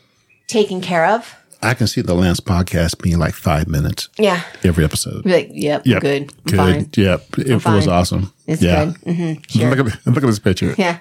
taken 0.47 0.81
care 0.81 1.07
of 1.07 1.35
I 1.63 1.75
can 1.75 1.87
see 1.87 2.01
the 2.03 2.15
Lance 2.15 2.41
podcast 2.41 3.03
being 3.03 3.19
like 3.19 3.35
five 3.35 3.67
minutes 3.67 4.09
Yeah. 4.19 4.43
every 4.65 4.85
episode. 4.85 5.25
Like, 5.27 5.49
yep, 5.53 5.87
Yep. 5.87 6.03
good. 6.03 6.45
Good. 6.45 6.57
Fine. 6.57 6.91
Yep. 6.97 7.39
It 7.39 7.65
was 7.65 7.89
awesome. 7.89 8.33
It's 8.47 8.63
yeah. 8.63 8.85
good. 9.05 9.15
hmm 9.17 9.33
Sure. 9.49 9.75
Look 9.75 9.79
at 9.93 10.07
look 10.07 10.17
at 10.23 10.27
this 10.27 10.39
picture. 10.39 10.75
Yeah. 10.79 10.99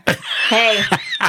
Hey, 0.49 0.81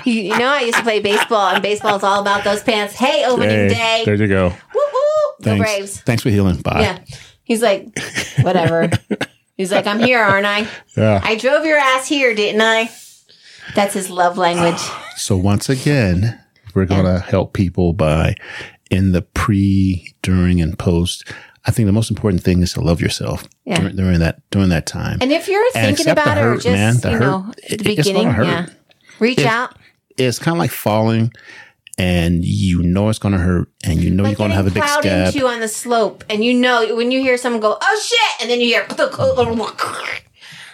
you, 0.05 0.13
you 0.13 0.39
know 0.39 0.49
I 0.49 0.61
used 0.61 0.77
to 0.79 0.83
play 0.83 1.01
baseball, 1.01 1.49
and 1.55 1.63
baseball 1.63 1.97
is 1.97 2.03
all 2.03 2.21
about 2.21 2.45
those 2.45 2.63
pants. 2.63 2.95
Hey, 2.95 3.25
opening 3.27 3.49
Hey, 3.51 3.69
day. 3.69 4.03
there 4.05 4.15
you 4.15 4.29
go. 4.29 4.49
Woo 4.49 4.55
woo. 4.75 4.83
Go 4.93 5.35
Thanks. 5.43 5.63
Braves. 5.63 6.01
Thanks 6.03 6.23
for 6.23 6.31
healing. 6.31 6.61
Bye. 6.63 6.81
Yeah. 6.81 6.99
He's 7.45 7.63
like, 7.63 7.89
whatever. 8.43 8.91
He's 9.57 9.73
like, 9.73 9.87
I'm 9.87 10.01
here, 10.01 10.21
aren't 10.21 10.47
I? 10.47 10.67
Yeah. 10.97 11.21
I 11.23 11.37
drove 11.37 11.65
your 11.65 11.79
ass 11.79 12.07
here, 12.09 12.35
didn't 12.35 12.61
I? 12.61 12.91
That's 13.75 13.95
his 13.95 14.11
love 14.11 14.39
language. 14.39 14.81
So 15.17 15.35
once 15.35 15.71
again, 15.71 16.39
we're 16.75 16.85
going 16.85 17.07
to 17.07 17.19
help 17.19 17.55
people 17.55 17.95
by 17.95 18.35
in 18.91 19.13
the 19.13 19.23
pre, 19.23 20.15
during, 20.23 20.61
and 20.61 20.79
post. 20.79 21.25
I 21.65 21.73
think 21.73 21.87
the 21.87 21.93
most 21.93 22.11
important 22.11 22.43
thing 22.45 22.63
is 22.63 22.73
to 22.75 22.81
love 22.81 23.01
yourself 23.01 23.49
Yeah. 23.65 23.81
during, 23.81 23.97
during 23.97 24.19
that 24.21 24.41
during 24.51 24.69
that 24.69 24.87
time. 24.87 25.19
And 25.21 25.33
if 25.33 25.49
you're 25.49 25.65
And 25.75 25.97
thinking 25.97 26.13
about 26.13 26.39
it 26.39 26.43
or 26.45 26.55
just, 26.55 26.67
man, 26.69 26.97
the 26.99 27.11
you 27.11 27.15
hurt. 27.17 27.21
know, 27.23 27.53
at 27.71 27.79
the 27.79 27.85
gonna 27.85 27.97
beginning, 27.97 28.31
hurt. 28.31 28.47
yeah, 28.47 28.67
reach 29.19 29.41
out. 29.45 29.75
it's 30.17 30.39
kind 30.39 30.55
of 30.57 30.59
like 30.61 30.71
falling, 30.71 31.33
and 31.99 32.45
you 32.45 32.83
know 32.83 33.09
it's 33.09 33.19
going 33.19 33.33
to 33.33 33.39
hurt, 33.41 33.69
and 33.85 34.01
you 34.03 34.11
know 34.11 34.23
Like 34.23 34.33
you're 34.33 34.37
going 34.39 34.51
to 34.51 34.57
have 34.57 34.67
a 34.67 34.71
big 34.71 34.85
scab. 34.85 35.35
into 35.35 35.47
on 35.49 35.61
the 35.61 35.69
slope, 35.69 36.23
and 36.31 36.45
you 36.45 36.55
know 36.55 36.95
when 36.95 37.11
you 37.11 37.21
hear 37.21 37.37
someone 37.37 37.61
go, 37.61 37.77
"Oh 37.81 38.01
shit," 38.05 38.43
and 38.43 38.51
then 38.51 38.61
you 38.61 38.67
hear, 38.69 38.87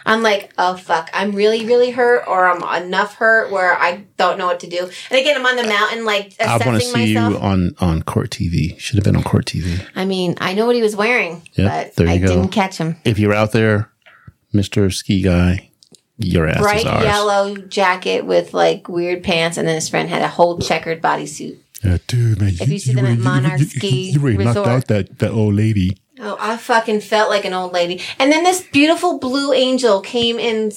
I'm 0.04 0.22
like, 0.22 0.52
"Oh 0.58 0.76
fuck, 0.76 1.10
I'm 1.12 1.32
really, 1.32 1.64
really 1.64 1.90
hurt, 1.90 2.24
or 2.26 2.48
I'm 2.48 2.84
enough 2.84 3.14
hurt 3.14 3.50
where 3.52 3.74
I 3.78 4.04
don't 4.16 4.38
know 4.38 4.46
what 4.46 4.60
to 4.60 4.68
do." 4.68 4.88
And 5.10 5.20
again, 5.20 5.36
I'm 5.36 5.46
on 5.46 5.56
the 5.56 5.68
mountain, 5.68 6.04
like 6.04 6.34
I 6.40 6.52
want 6.52 6.62
to 6.62 6.68
assessing 6.70 6.94
see 6.94 7.14
myself. 7.14 7.32
you 7.34 7.38
on 7.40 7.74
on 7.80 8.02
court 8.02 8.30
TV. 8.30 8.78
Should 8.78 8.96
have 8.96 9.04
been 9.04 9.16
on 9.16 9.22
court 9.22 9.46
TV. 9.46 9.86
I 9.94 10.04
mean, 10.04 10.34
I 10.40 10.54
know 10.54 10.66
what 10.66 10.76
he 10.76 10.82
was 10.82 10.96
wearing, 10.96 11.42
Yep, 11.54 11.94
but 11.96 12.04
you 12.06 12.10
I 12.12 12.18
go. 12.18 12.26
didn't 12.28 12.48
catch 12.48 12.78
him. 12.78 12.96
If 13.04 13.18
you're 13.18 13.34
out 13.34 13.52
there, 13.52 13.90
Mister 14.52 14.90
Ski 14.90 15.22
Guy, 15.22 15.70
your 16.18 16.46
ass 16.48 16.56
is 16.56 16.62
Bright 16.62 16.84
yellow 16.84 17.56
jacket 17.56 18.24
with 18.26 18.52
like 18.54 18.88
weird 18.88 19.22
pants, 19.22 19.56
and 19.56 19.66
then 19.68 19.74
his 19.76 19.88
friend 19.88 20.08
had 20.08 20.22
a 20.22 20.28
whole 20.28 20.58
checkered 20.58 21.00
bodysuit. 21.00 21.58
Yeah, 21.84 21.98
dude, 22.06 22.40
man. 22.40 22.50
If 22.60 22.68
you 22.68 22.78
see 22.78 22.92
them 22.94 23.06
at 23.06 23.18
Monarch 23.18 23.60
Ski 23.60 24.10
you 24.12 24.20
really 24.20 24.44
knocked 24.44 24.56
Resort. 24.58 24.68
out 24.68 24.86
that 24.88 25.18
that 25.20 25.30
old 25.32 25.54
lady. 25.54 25.96
Oh, 26.24 26.36
I 26.38 26.56
fucking 26.56 27.00
felt 27.00 27.30
like 27.30 27.44
an 27.44 27.52
old 27.52 27.72
lady. 27.72 28.00
And 28.20 28.30
then 28.30 28.44
this 28.44 28.62
beautiful 28.62 29.18
blue 29.18 29.52
angel 29.52 30.00
came 30.00 30.38
and 30.38 30.72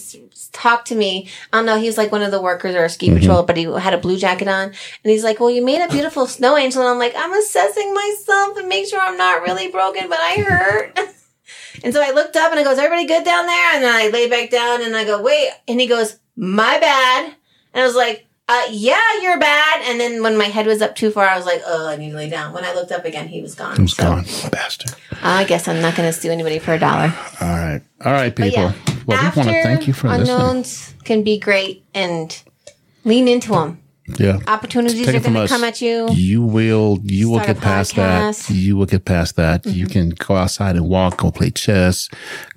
talked 0.51 0.87
to 0.87 0.95
me. 0.95 1.29
I 1.53 1.57
don't 1.57 1.67
know, 1.67 1.77
he 1.77 1.85
was 1.85 1.99
like 1.99 2.11
one 2.11 2.23
of 2.23 2.31
the 2.31 2.41
workers 2.41 2.73
or 2.73 2.83
a 2.85 2.89
ski 2.89 3.09
Mm-hmm. 3.09 3.19
patrol, 3.19 3.43
but 3.43 3.55
he 3.55 3.65
had 3.65 3.93
a 3.93 3.99
blue 3.99 4.17
jacket 4.17 4.47
on. 4.47 4.69
And 4.69 4.75
he's 5.03 5.23
like, 5.23 5.39
Well, 5.39 5.51
you 5.51 5.63
made 5.63 5.81
a 5.85 5.87
beautiful 5.87 6.25
snow 6.25 6.57
angel. 6.57 6.81
And 6.81 6.89
I'm 6.89 6.97
like, 6.97 7.13
I'm 7.15 7.31
assessing 7.33 7.93
myself 7.93 8.57
and 8.57 8.67
make 8.67 8.87
sure 8.89 8.99
I'm 8.99 9.17
not 9.17 9.43
really 9.43 9.67
broken, 9.69 10.09
but 10.09 10.19
I 10.19 10.35
hurt. 10.47 10.99
and 11.83 11.93
so 11.93 12.01
I 12.01 12.09
looked 12.11 12.35
up 12.35 12.49
and 12.49 12.59
I 12.59 12.63
goes, 12.63 12.79
Everybody 12.79 13.05
good 13.05 13.23
down 13.23 13.45
there? 13.45 13.75
And 13.75 13.83
then 13.83 13.93
I 13.95 14.07
lay 14.09 14.27
back 14.27 14.49
down 14.49 14.81
and 14.81 14.95
I 14.95 15.03
go, 15.05 15.21
Wait. 15.21 15.51
And 15.67 15.79
he 15.79 15.85
goes, 15.85 16.17
My 16.35 16.79
bad. 16.79 17.35
And 17.73 17.83
I 17.83 17.85
was 17.85 17.95
like, 17.95 18.24
uh, 18.47 18.63
yeah, 18.69 19.01
you're 19.21 19.39
bad. 19.39 19.81
And 19.85 19.99
then 19.99 20.21
when 20.21 20.37
my 20.37 20.45
head 20.45 20.65
was 20.67 20.81
up 20.81 20.95
too 20.95 21.09
far, 21.11 21.25
I 21.25 21.35
was 21.37 21.45
like, 21.45 21.61
oh, 21.65 21.87
I 21.87 21.95
need 21.95 22.11
to 22.11 22.15
lay 22.15 22.29
down. 22.29 22.53
When 22.53 22.63
I 22.63 22.73
looked 22.73 22.91
up 22.91 23.03
again, 23.05 23.27
he 23.27 23.41
was 23.41 23.55
gone. 23.55 23.75
He 23.75 23.81
was 23.83 23.95
So, 23.95 24.03
gone, 24.03 24.23
bastard. 24.51 24.93
I 25.23 25.43
guess 25.45 25.67
I'm 25.67 25.81
not 25.81 25.95
going 25.95 26.11
to 26.11 26.13
sue 26.13 26.29
anybody 26.31 26.59
for 26.59 26.73
a 26.73 26.79
dollar. 26.79 27.13
All 27.41 27.47
right, 27.49 27.81
all 28.03 28.11
right, 28.13 28.35
people. 28.35 28.51
yeah, 28.51 28.73
well, 29.07 29.21
we 29.21 29.29
want 29.41 29.49
to 29.49 29.63
thank 29.63 29.87
you 29.87 29.93
for 29.93 30.09
listening. 30.09 30.29
unknowns 30.35 30.93
can 31.03 31.23
be 31.23 31.39
great 31.39 31.83
and 31.93 32.41
lean 33.03 33.27
into 33.27 33.49
them. 33.53 33.81
Yeah, 34.19 34.37
Opportunities 34.47 35.07
are 35.09 35.19
going 35.19 35.33
to 35.33 35.47
come 35.47 35.63
at 35.63 35.81
you. 35.81 36.07
you 36.11 36.43
will. 36.43 36.99
You 37.03 37.31
will 37.31 37.39
get 37.39 37.59
past. 37.59 37.95
Mm-hmm. 37.95 38.01
that. 38.03 38.49
You 38.51 38.77
will 38.77 38.85
get 38.85 39.03
past 39.05 39.35
that. 39.37 39.65
You 39.65 39.87
can 39.87 40.09
go 40.11 40.35
outside 40.35 40.75
and 40.75 40.87
walk. 40.87 41.17
Go 41.17 41.31
play 41.31 41.49
chess. 41.49 42.07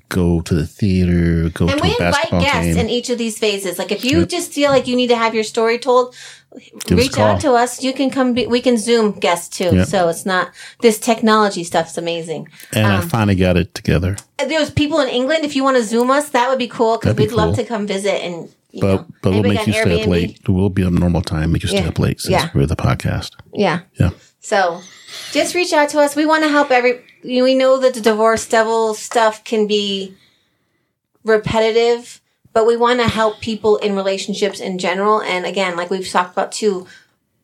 Go 0.09 0.41
to 0.41 0.55
the 0.55 0.67
theater. 0.67 1.51
Go 1.51 1.67
to 1.67 1.67
the 1.67 1.73
And 1.73 1.81
we 1.83 1.91
invite 1.91 2.31
guests 2.31 2.77
in 2.77 2.89
each 2.89 3.11
of 3.11 3.19
these 3.19 3.39
phases. 3.39 3.79
Like 3.79 3.93
if 3.93 4.05
you 4.05 4.25
just 4.27 4.53
feel 4.53 4.71
like 4.71 4.87
you 4.87 4.97
need 4.97 5.09
to 5.09 5.17
have 5.17 5.35
your 5.35 5.45
story 5.45 5.79
told, 5.79 6.15
Give 6.87 6.97
reach 6.99 7.19
out 7.19 7.41
to 7.43 7.53
us. 7.53 7.83
You 7.85 7.93
can 7.93 8.09
come. 8.11 8.33
Be, 8.33 8.47
we 8.47 8.61
can 8.63 8.79
Zoom 8.79 9.13
guests 9.13 9.55
too. 9.57 9.77
Yep. 9.77 9.87
So 9.87 10.09
it's 10.09 10.25
not 10.25 10.51
this 10.81 10.99
technology 10.99 11.63
stuff's 11.63 11.99
amazing. 11.99 12.49
and 12.73 12.87
I 12.87 12.97
um, 12.97 13.09
finally 13.09 13.35
got 13.35 13.57
it 13.59 13.75
together. 13.75 14.17
There's 14.39 14.71
people 14.71 15.01
in 15.01 15.09
England. 15.09 15.45
If 15.45 15.55
you 15.55 15.63
want 15.63 15.77
to 15.77 15.83
Zoom 15.83 16.11
us, 16.11 16.31
that 16.31 16.49
would 16.49 16.59
be 16.59 16.69
cool 16.69 16.97
because 16.97 17.15
be 17.17 17.25
we'd 17.25 17.33
love 17.33 17.55
to 17.57 17.65
come 17.65 17.87
visit 17.87 18.23
and. 18.23 18.49
You 18.71 18.83
But 18.83 18.97
know, 18.97 19.07
but 19.23 19.31
we'll 19.33 19.43
make 19.45 19.67
you 19.67 19.73
got 19.73 19.83
stay 19.83 20.03
up 20.03 20.09
late. 20.09 20.41
We'll 20.47 20.69
be 20.69 20.85
on 20.85 20.95
normal 20.95 21.23
time. 21.23 21.53
Make 21.53 21.63
you 21.63 21.71
stay 21.71 21.81
Yeah. 21.81 21.89
up 21.89 21.99
late 21.99 22.21
since 22.21 22.33
Yeah. 22.33 22.51
we're 22.55 22.67
the 22.67 22.77
podcast. 22.77 23.31
Yeah. 23.55 23.81
Yeah. 23.95 24.11
So 24.49 24.81
just 25.31 25.55
reach 25.55 25.75
out 25.75 25.91
to 25.91 26.01
us. 26.01 26.17
We 26.17 26.25
want 26.25 26.43
to 26.43 26.49
help 26.49 26.71
every. 26.71 27.05
We 27.23 27.55
know 27.55 27.79
that 27.81 27.93
the 27.93 28.01
divorce 28.01 28.49
devil 28.49 28.95
stuff 28.95 29.45
can 29.45 29.67
be 29.67 30.15
repetitive, 31.23 32.23
but 32.55 32.67
we 32.67 32.75
want 32.75 33.01
to 33.01 33.09
help 33.09 33.41
people 33.41 33.77
in 33.77 33.95
relationships 33.95 34.59
in 34.59 34.79
general. 34.79 35.21
And 35.21 35.45
again, 35.45 35.77
like 35.77 35.91
we've 35.91 36.09
talked 36.09 36.33
about 36.33 36.53
too, 36.53 36.87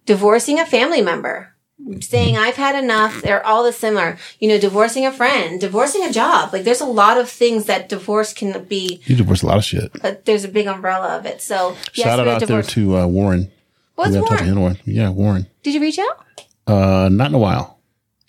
divorcing 0.06 0.58
a 0.58 0.64
family 0.64 1.02
member, 1.02 1.52
saying 2.00 2.38
I've 2.38 2.56
had 2.56 2.82
enough. 2.82 3.20
They're 3.20 3.44
all 3.44 3.64
the 3.64 3.72
similar. 3.72 4.16
You 4.40 4.48
know, 4.48 4.58
divorcing 4.58 5.04
a 5.04 5.12
friend, 5.12 5.60
divorcing 5.60 6.04
a 6.04 6.12
job. 6.12 6.54
Like 6.54 6.64
there's 6.64 6.80
a 6.80 6.86
lot 6.86 7.18
of 7.18 7.28
things 7.28 7.66
that 7.66 7.90
divorce 7.90 8.32
can 8.32 8.64
be. 8.64 9.02
You 9.04 9.16
divorce 9.16 9.42
a 9.42 9.46
lot 9.46 9.58
of 9.58 9.64
shit. 9.64 9.92
But 10.00 10.24
there's 10.24 10.44
a 10.44 10.48
big 10.48 10.68
umbrella 10.68 11.18
of 11.18 11.26
it. 11.26 11.42
So 11.42 11.76
yes, 11.92 12.06
Shout 12.06 12.18
out 12.20 12.26
we're 12.26 12.32
out 12.32 12.40
there 12.46 12.62
to 12.62 12.96
uh, 12.96 13.06
Warren. 13.06 13.50
What's 13.96 14.10
We 14.10 14.16
haven't 14.16 14.28
to 14.28 14.32
Warren? 14.32 14.44
him 14.46 14.52
in 14.52 14.58
a 14.58 14.60
while. 14.62 14.76
Yeah, 14.86 15.10
Warren. 15.10 15.46
Did 15.62 15.74
you 15.74 15.80
reach 15.82 15.98
out? 15.98 16.23
Uh, 16.66 17.08
not 17.12 17.28
in 17.28 17.34
a 17.34 17.38
while. 17.38 17.78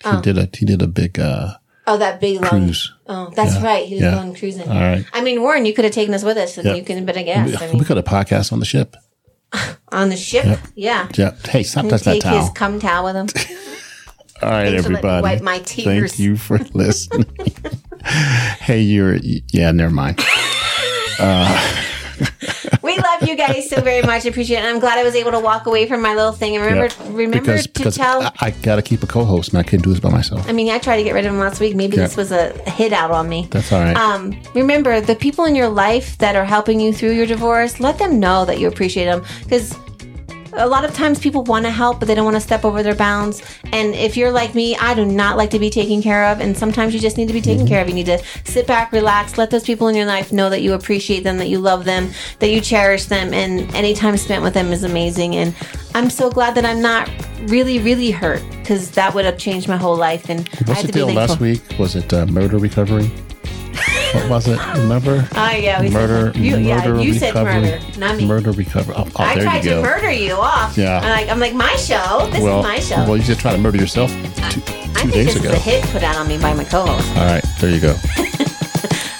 He 0.04 0.10
Oh. 0.10 0.20
did 0.20 0.36
a 0.38 0.48
he 0.52 0.66
did 0.66 0.82
a 0.82 0.86
big 0.86 1.18
uh 1.18 1.54
Oh, 1.86 1.96
that 1.98 2.20
big 2.20 2.40
long. 2.40 2.50
cruise. 2.50 2.92
Oh, 3.06 3.32
that's 3.34 3.54
Yeah. 3.56 3.64
right. 3.64 3.86
He 3.86 3.94
was 3.94 4.02
Yeah. 4.02 4.14
going 4.16 4.34
cruising. 4.34 4.68
All 4.68 4.74
right. 4.74 5.04
I 5.12 5.20
mean, 5.22 5.40
Warren, 5.40 5.64
you 5.66 5.72
could 5.72 5.84
have 5.84 5.94
taken 5.94 6.12
us 6.14 6.22
with 6.24 6.36
us, 6.36 6.58
and 6.58 6.66
Yeah. 6.66 6.74
you 6.74 6.82
could 6.82 6.96
have 6.96 7.06
been 7.06 7.16
a 7.18 7.22
guest. 7.24 7.62
I 7.62 7.70
we 7.72 7.84
could 7.84 7.96
have 7.96 8.04
podcast 8.06 8.52
on 8.52 8.58
the 8.58 8.66
ship. 8.66 8.96
on 9.92 10.08
the 10.10 10.16
ship, 10.16 10.58
yeah. 10.74 11.08
Yeah. 11.14 11.32
Hey, 11.48 11.62
stop 11.62 11.84
touching 11.88 12.14
that 12.14 12.20
take 12.20 12.24
his 12.24 12.32
towel. 12.46 12.50
cum 12.50 12.80
towel 12.80 13.04
with 13.04 13.14
him. 13.16 13.28
All 14.42 14.50
right, 14.50 14.68
Thanks 14.68 14.84
for 14.84 14.92
letting 14.92 14.92
me 14.92 14.98
everybody. 14.98 15.22
wipe 15.22 15.42
my 15.42 15.58
tears. 15.60 16.10
Thank 16.10 16.18
you 16.18 16.36
for 16.36 16.58
listening. 16.74 17.26
hey, 18.60 18.80
you're 18.82 19.16
yeah. 19.52 19.70
Never 19.72 19.94
mind. 19.94 20.20
We 22.96 23.02
love 23.02 23.28
you 23.28 23.36
guys 23.36 23.68
so 23.68 23.80
very 23.80 24.02
much. 24.02 24.24
I 24.24 24.28
Appreciate 24.28 24.58
it. 24.58 24.60
And 24.60 24.68
I'm 24.68 24.78
glad 24.78 24.98
I 24.98 25.02
was 25.04 25.14
able 25.14 25.30
to 25.32 25.40
walk 25.40 25.66
away 25.66 25.86
from 25.86 26.02
my 26.02 26.14
little 26.14 26.32
thing 26.32 26.56
and 26.56 26.64
remember, 26.64 26.94
remember 27.12 27.40
because 27.40 27.64
to 27.64 27.72
because 27.72 27.96
tell. 27.96 28.22
I, 28.22 28.32
I 28.40 28.50
got 28.50 28.76
to 28.76 28.82
keep 28.82 29.02
a 29.02 29.06
co-host, 29.06 29.50
and 29.50 29.58
I 29.58 29.62
couldn't 29.62 29.82
do 29.82 29.90
this 29.90 30.00
by 30.00 30.10
myself. 30.10 30.48
I 30.48 30.52
mean, 30.52 30.70
I 30.70 30.78
tried 30.78 30.96
to 30.98 31.04
get 31.04 31.14
rid 31.14 31.24
of 31.24 31.32
him 31.32 31.38
last 31.38 31.60
week. 31.60 31.74
Maybe 31.74 31.96
this 31.96 32.16
was 32.16 32.32
a 32.32 32.52
hit 32.70 32.92
out 32.92 33.10
on 33.10 33.28
me. 33.28 33.48
That's 33.50 33.72
all 33.72 33.80
right. 33.80 33.96
Um, 33.96 34.36
remember 34.54 35.00
the 35.00 35.16
people 35.16 35.44
in 35.44 35.54
your 35.54 35.68
life 35.68 36.18
that 36.18 36.36
are 36.36 36.44
helping 36.44 36.80
you 36.80 36.92
through 36.92 37.12
your 37.12 37.26
divorce. 37.26 37.80
Let 37.80 37.98
them 37.98 38.18
know 38.20 38.44
that 38.44 38.58
you 38.58 38.68
appreciate 38.68 39.06
them 39.06 39.24
because 39.42 39.76
a 40.56 40.66
lot 40.66 40.84
of 40.84 40.94
times 40.94 41.18
people 41.18 41.44
want 41.44 41.64
to 41.64 41.70
help, 41.70 41.98
but 41.98 42.08
they 42.08 42.14
don't 42.14 42.24
want 42.24 42.36
to 42.36 42.40
step 42.40 42.64
over 42.64 42.82
their 42.82 42.94
bounds. 42.94 43.42
And 43.72 43.94
if 43.94 44.16
you're 44.16 44.30
like 44.30 44.54
me, 44.54 44.76
I 44.76 44.94
do 44.94 45.04
not 45.04 45.36
like 45.36 45.50
to 45.50 45.58
be 45.58 45.70
taken 45.70 46.02
care 46.02 46.26
of. 46.26 46.40
And 46.40 46.56
sometimes 46.56 46.94
you 46.94 47.00
just 47.00 47.16
need 47.16 47.28
to 47.28 47.34
be 47.34 47.40
taken 47.40 47.66
care 47.66 47.82
of. 47.82 47.88
You 47.88 47.94
need 47.94 48.06
to 48.06 48.22
sit 48.44 48.66
back, 48.66 48.92
relax, 48.92 49.38
let 49.38 49.50
those 49.50 49.64
people 49.64 49.88
in 49.88 49.94
your 49.94 50.06
life 50.06 50.32
know 50.32 50.50
that 50.50 50.62
you 50.62 50.72
appreciate 50.72 51.24
them, 51.24 51.38
that 51.38 51.48
you 51.48 51.58
love 51.58 51.84
them, 51.84 52.10
that 52.38 52.48
you 52.48 52.60
cherish 52.60 53.04
them, 53.06 53.32
and 53.34 53.72
any 53.74 53.94
time 53.94 54.16
spent 54.16 54.42
with 54.42 54.54
them 54.54 54.72
is 54.72 54.82
amazing. 54.82 55.36
And 55.36 55.54
I'm 55.94 56.10
so 56.10 56.30
glad 56.30 56.54
that 56.54 56.64
I'm 56.64 56.80
not 56.80 57.10
really, 57.42 57.78
really 57.78 58.10
hurt 58.10 58.42
because 58.50 58.90
that 58.92 59.14
would 59.14 59.24
have 59.24 59.38
changed 59.38 59.68
my 59.68 59.76
whole 59.76 59.96
life. 59.96 60.28
And 60.28 60.40
I 60.40 60.42
What's 60.42 60.68
had 60.68 60.76
the 60.76 60.86
to 60.88 60.92
be 60.92 60.92
deal 60.92 61.12
last 61.12 61.40
week? 61.40 61.62
Was 61.78 61.96
it 61.96 62.12
uh, 62.12 62.26
murder 62.26 62.58
recovery? 62.58 63.10
What 64.12 64.30
was 64.30 64.48
it? 64.48 64.58
Remember? 64.78 65.28
Oh 65.34 65.50
yeah, 65.50 65.80
we 65.80 65.90
murder. 65.90 66.32
Said, 66.32 66.36
you, 66.42 66.56
yeah, 66.58 66.84
murder 66.86 67.02
you 67.02 67.14
said 67.14 67.28
recovery. 67.34 67.60
murder, 67.60 67.98
not 67.98 68.16
me. 68.16 68.26
Murder 68.26 68.52
recovery. 68.52 68.94
Oh, 68.96 69.06
oh, 69.16 69.22
I 69.22 69.34
there 69.34 69.44
tried 69.44 69.64
you 69.64 69.70
to 69.70 69.82
murder 69.82 70.10
you 70.10 70.32
off. 70.34 70.76
Yeah. 70.76 70.98
I'm 71.00 71.10
like, 71.10 71.28
I'm 71.28 71.40
like, 71.40 71.54
my 71.54 71.74
show. 71.76 72.28
This 72.30 72.40
well, 72.42 72.60
is 72.60 72.64
my 72.64 72.78
show. 72.80 72.96
well, 73.04 73.16
you 73.16 73.22
just 73.22 73.40
tried 73.40 73.52
to 73.52 73.58
murder 73.58 73.78
yourself 73.78 74.10
two, 74.10 74.16
I 74.16 74.50
two 74.50 74.60
think 74.62 75.12
days 75.12 75.26
this 75.34 75.36
ago. 75.36 75.50
is 75.50 75.54
a 75.54 75.58
hit 75.58 75.84
put 75.90 76.02
out 76.02 76.16
on 76.16 76.28
me 76.28 76.38
by 76.38 76.54
my 76.54 76.64
co-host. 76.64 77.08
All 77.16 77.24
right, 77.24 77.44
there 77.60 77.70
you 77.70 77.80
go. 77.80 77.88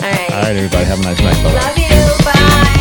All 0.03 0.13
right. 0.13 0.31
All 0.31 0.43
right, 0.43 0.57
everybody, 0.57 0.85
have 0.85 1.01
a 1.01 1.03
nice 1.03 1.21
night. 1.21 1.43
Bye. 1.43 1.53
Love 1.53 1.79
you. 1.79 2.25
Bye. 2.25 2.73